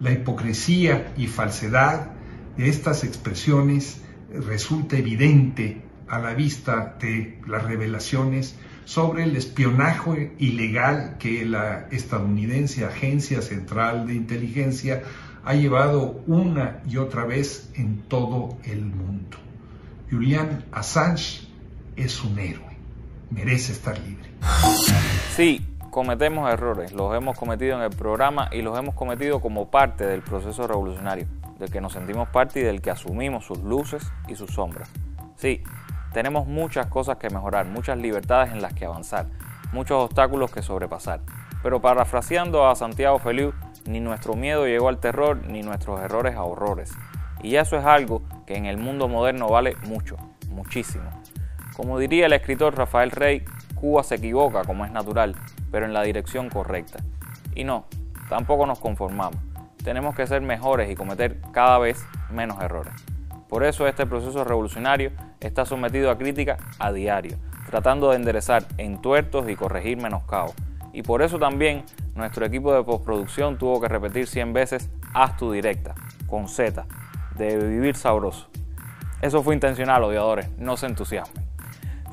[0.00, 2.14] La hipocresía y falsedad
[2.56, 4.00] de estas expresiones
[4.32, 12.84] resulta evidente a la vista de las revelaciones sobre el espionaje ilegal que la estadounidense
[12.84, 15.02] Agencia Central de Inteligencia
[15.44, 19.38] ha llevado una y otra vez en todo el mundo.
[20.10, 21.48] Julian Assange
[21.96, 22.76] es un héroe,
[23.30, 24.30] merece estar libre.
[25.36, 25.60] Sí,
[25.94, 30.22] cometemos errores, los hemos cometido en el programa y los hemos cometido como parte del
[30.22, 31.28] proceso revolucionario,
[31.60, 34.90] del que nos sentimos parte y del que asumimos sus luces y sus sombras.
[35.36, 35.62] Sí,
[36.12, 39.26] tenemos muchas cosas que mejorar, muchas libertades en las que avanzar,
[39.72, 41.20] muchos obstáculos que sobrepasar.
[41.62, 43.52] Pero parafraseando a Santiago Feliu,
[43.86, 46.92] ni nuestro miedo llegó al terror, ni nuestros errores a horrores.
[47.40, 50.16] Y eso es algo que en el mundo moderno vale mucho,
[50.48, 51.08] muchísimo.
[51.76, 55.34] Como diría el escritor Rafael Rey, Cuba se equivoca como es natural,
[55.70, 56.98] pero en la dirección correcta.
[57.54, 57.86] Y no,
[58.28, 59.40] tampoco nos conformamos.
[59.82, 62.94] Tenemos que ser mejores y cometer cada vez menos errores.
[63.48, 69.48] Por eso este proceso revolucionario está sometido a crítica a diario, tratando de enderezar entuertos
[69.48, 70.54] y corregir menoscabos.
[70.92, 75.52] Y por eso también nuestro equipo de postproducción tuvo que repetir 100 veces Haz tu
[75.52, 75.94] directa,
[76.28, 76.86] con Z,
[77.36, 78.48] de vivir sabroso.
[79.20, 81.43] Eso fue intencional, odiadores, no se entusiasmen.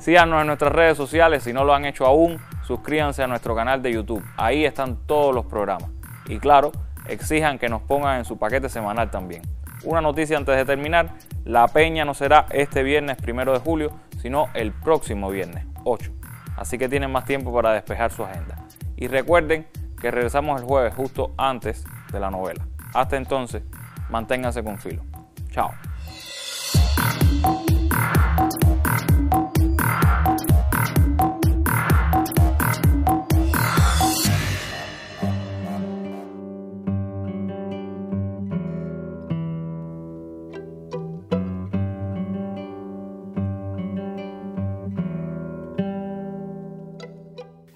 [0.02, 3.82] Síganos en nuestras redes sociales, si no lo han hecho aún, suscríbanse a nuestro canal
[3.82, 5.90] de YouTube, ahí están todos los programas.
[6.26, 6.72] Y claro,
[7.06, 9.42] exijan que nos pongan en su paquete semanal también.
[9.84, 11.10] Una noticia antes de terminar,
[11.44, 16.10] la peña no será este viernes primero de julio, sino el próximo viernes, 8.
[16.56, 18.56] Así que tienen más tiempo para despejar su agenda.
[18.96, 19.68] Y recuerden
[20.00, 22.66] que regresamos el jueves justo antes de la novela.
[22.92, 23.62] Hasta entonces,
[24.10, 25.04] manténganse con filo.
[25.52, 25.70] Chao.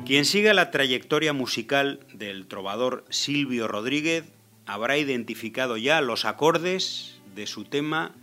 [0.06, 4.22] Quien siga la trayectoria musical del trovador Silvio Rodríguez
[4.64, 8.14] habrá identificado ya los acordes de su tema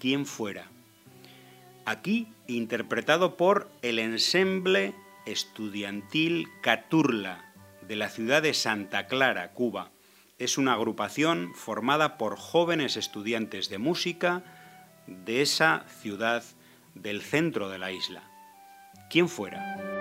[0.00, 0.66] Quién fuera.
[1.86, 4.92] Aquí interpretado por el ensemble
[5.24, 7.50] estudiantil Caturla
[7.88, 9.92] de la ciudad de Santa Clara, Cuba.
[10.38, 14.42] Es una agrupación formada por jóvenes estudiantes de música
[15.06, 16.44] de esa ciudad
[16.94, 18.24] del centro de la isla.
[19.08, 19.99] ¿Quién fuera?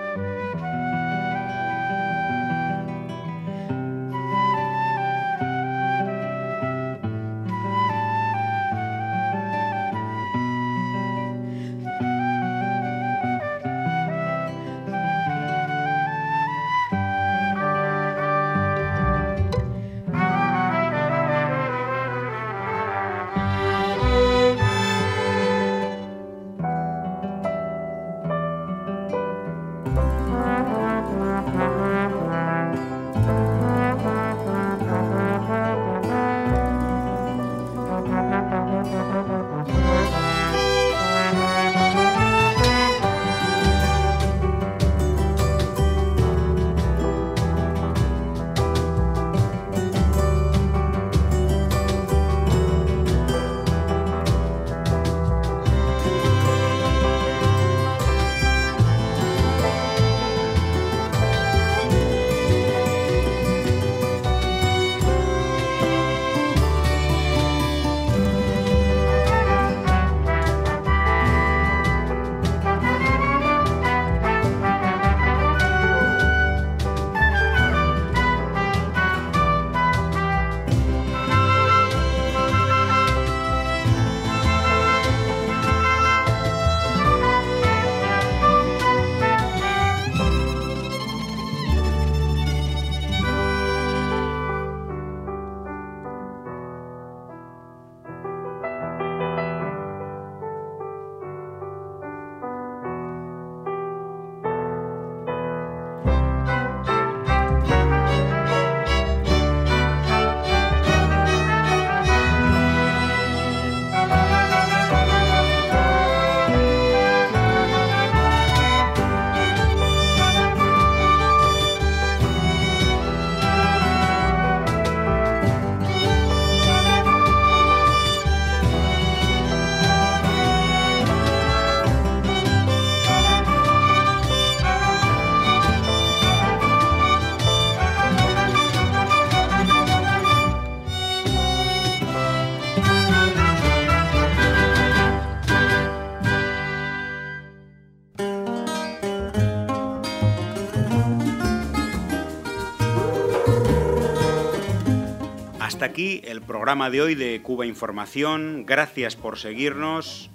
[155.89, 158.63] Aquí el programa de hoy de Cuba Información.
[158.65, 160.29] Gracias por seguirnos.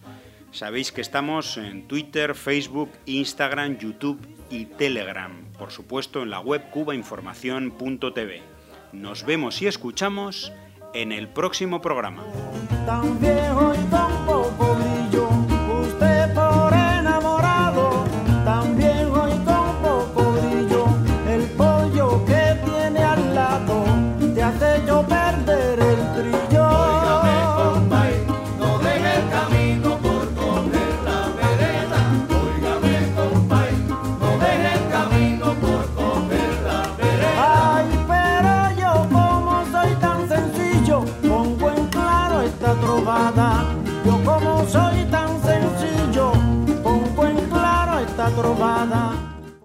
[0.50, 5.32] Sabéis que estamos en Twitter, Facebook, Instagram, YouTube y Telegram.
[5.58, 8.42] Por supuesto en la web cubainformación.tv.
[8.92, 10.52] Nos vemos y escuchamos
[10.92, 12.24] en el próximo programa.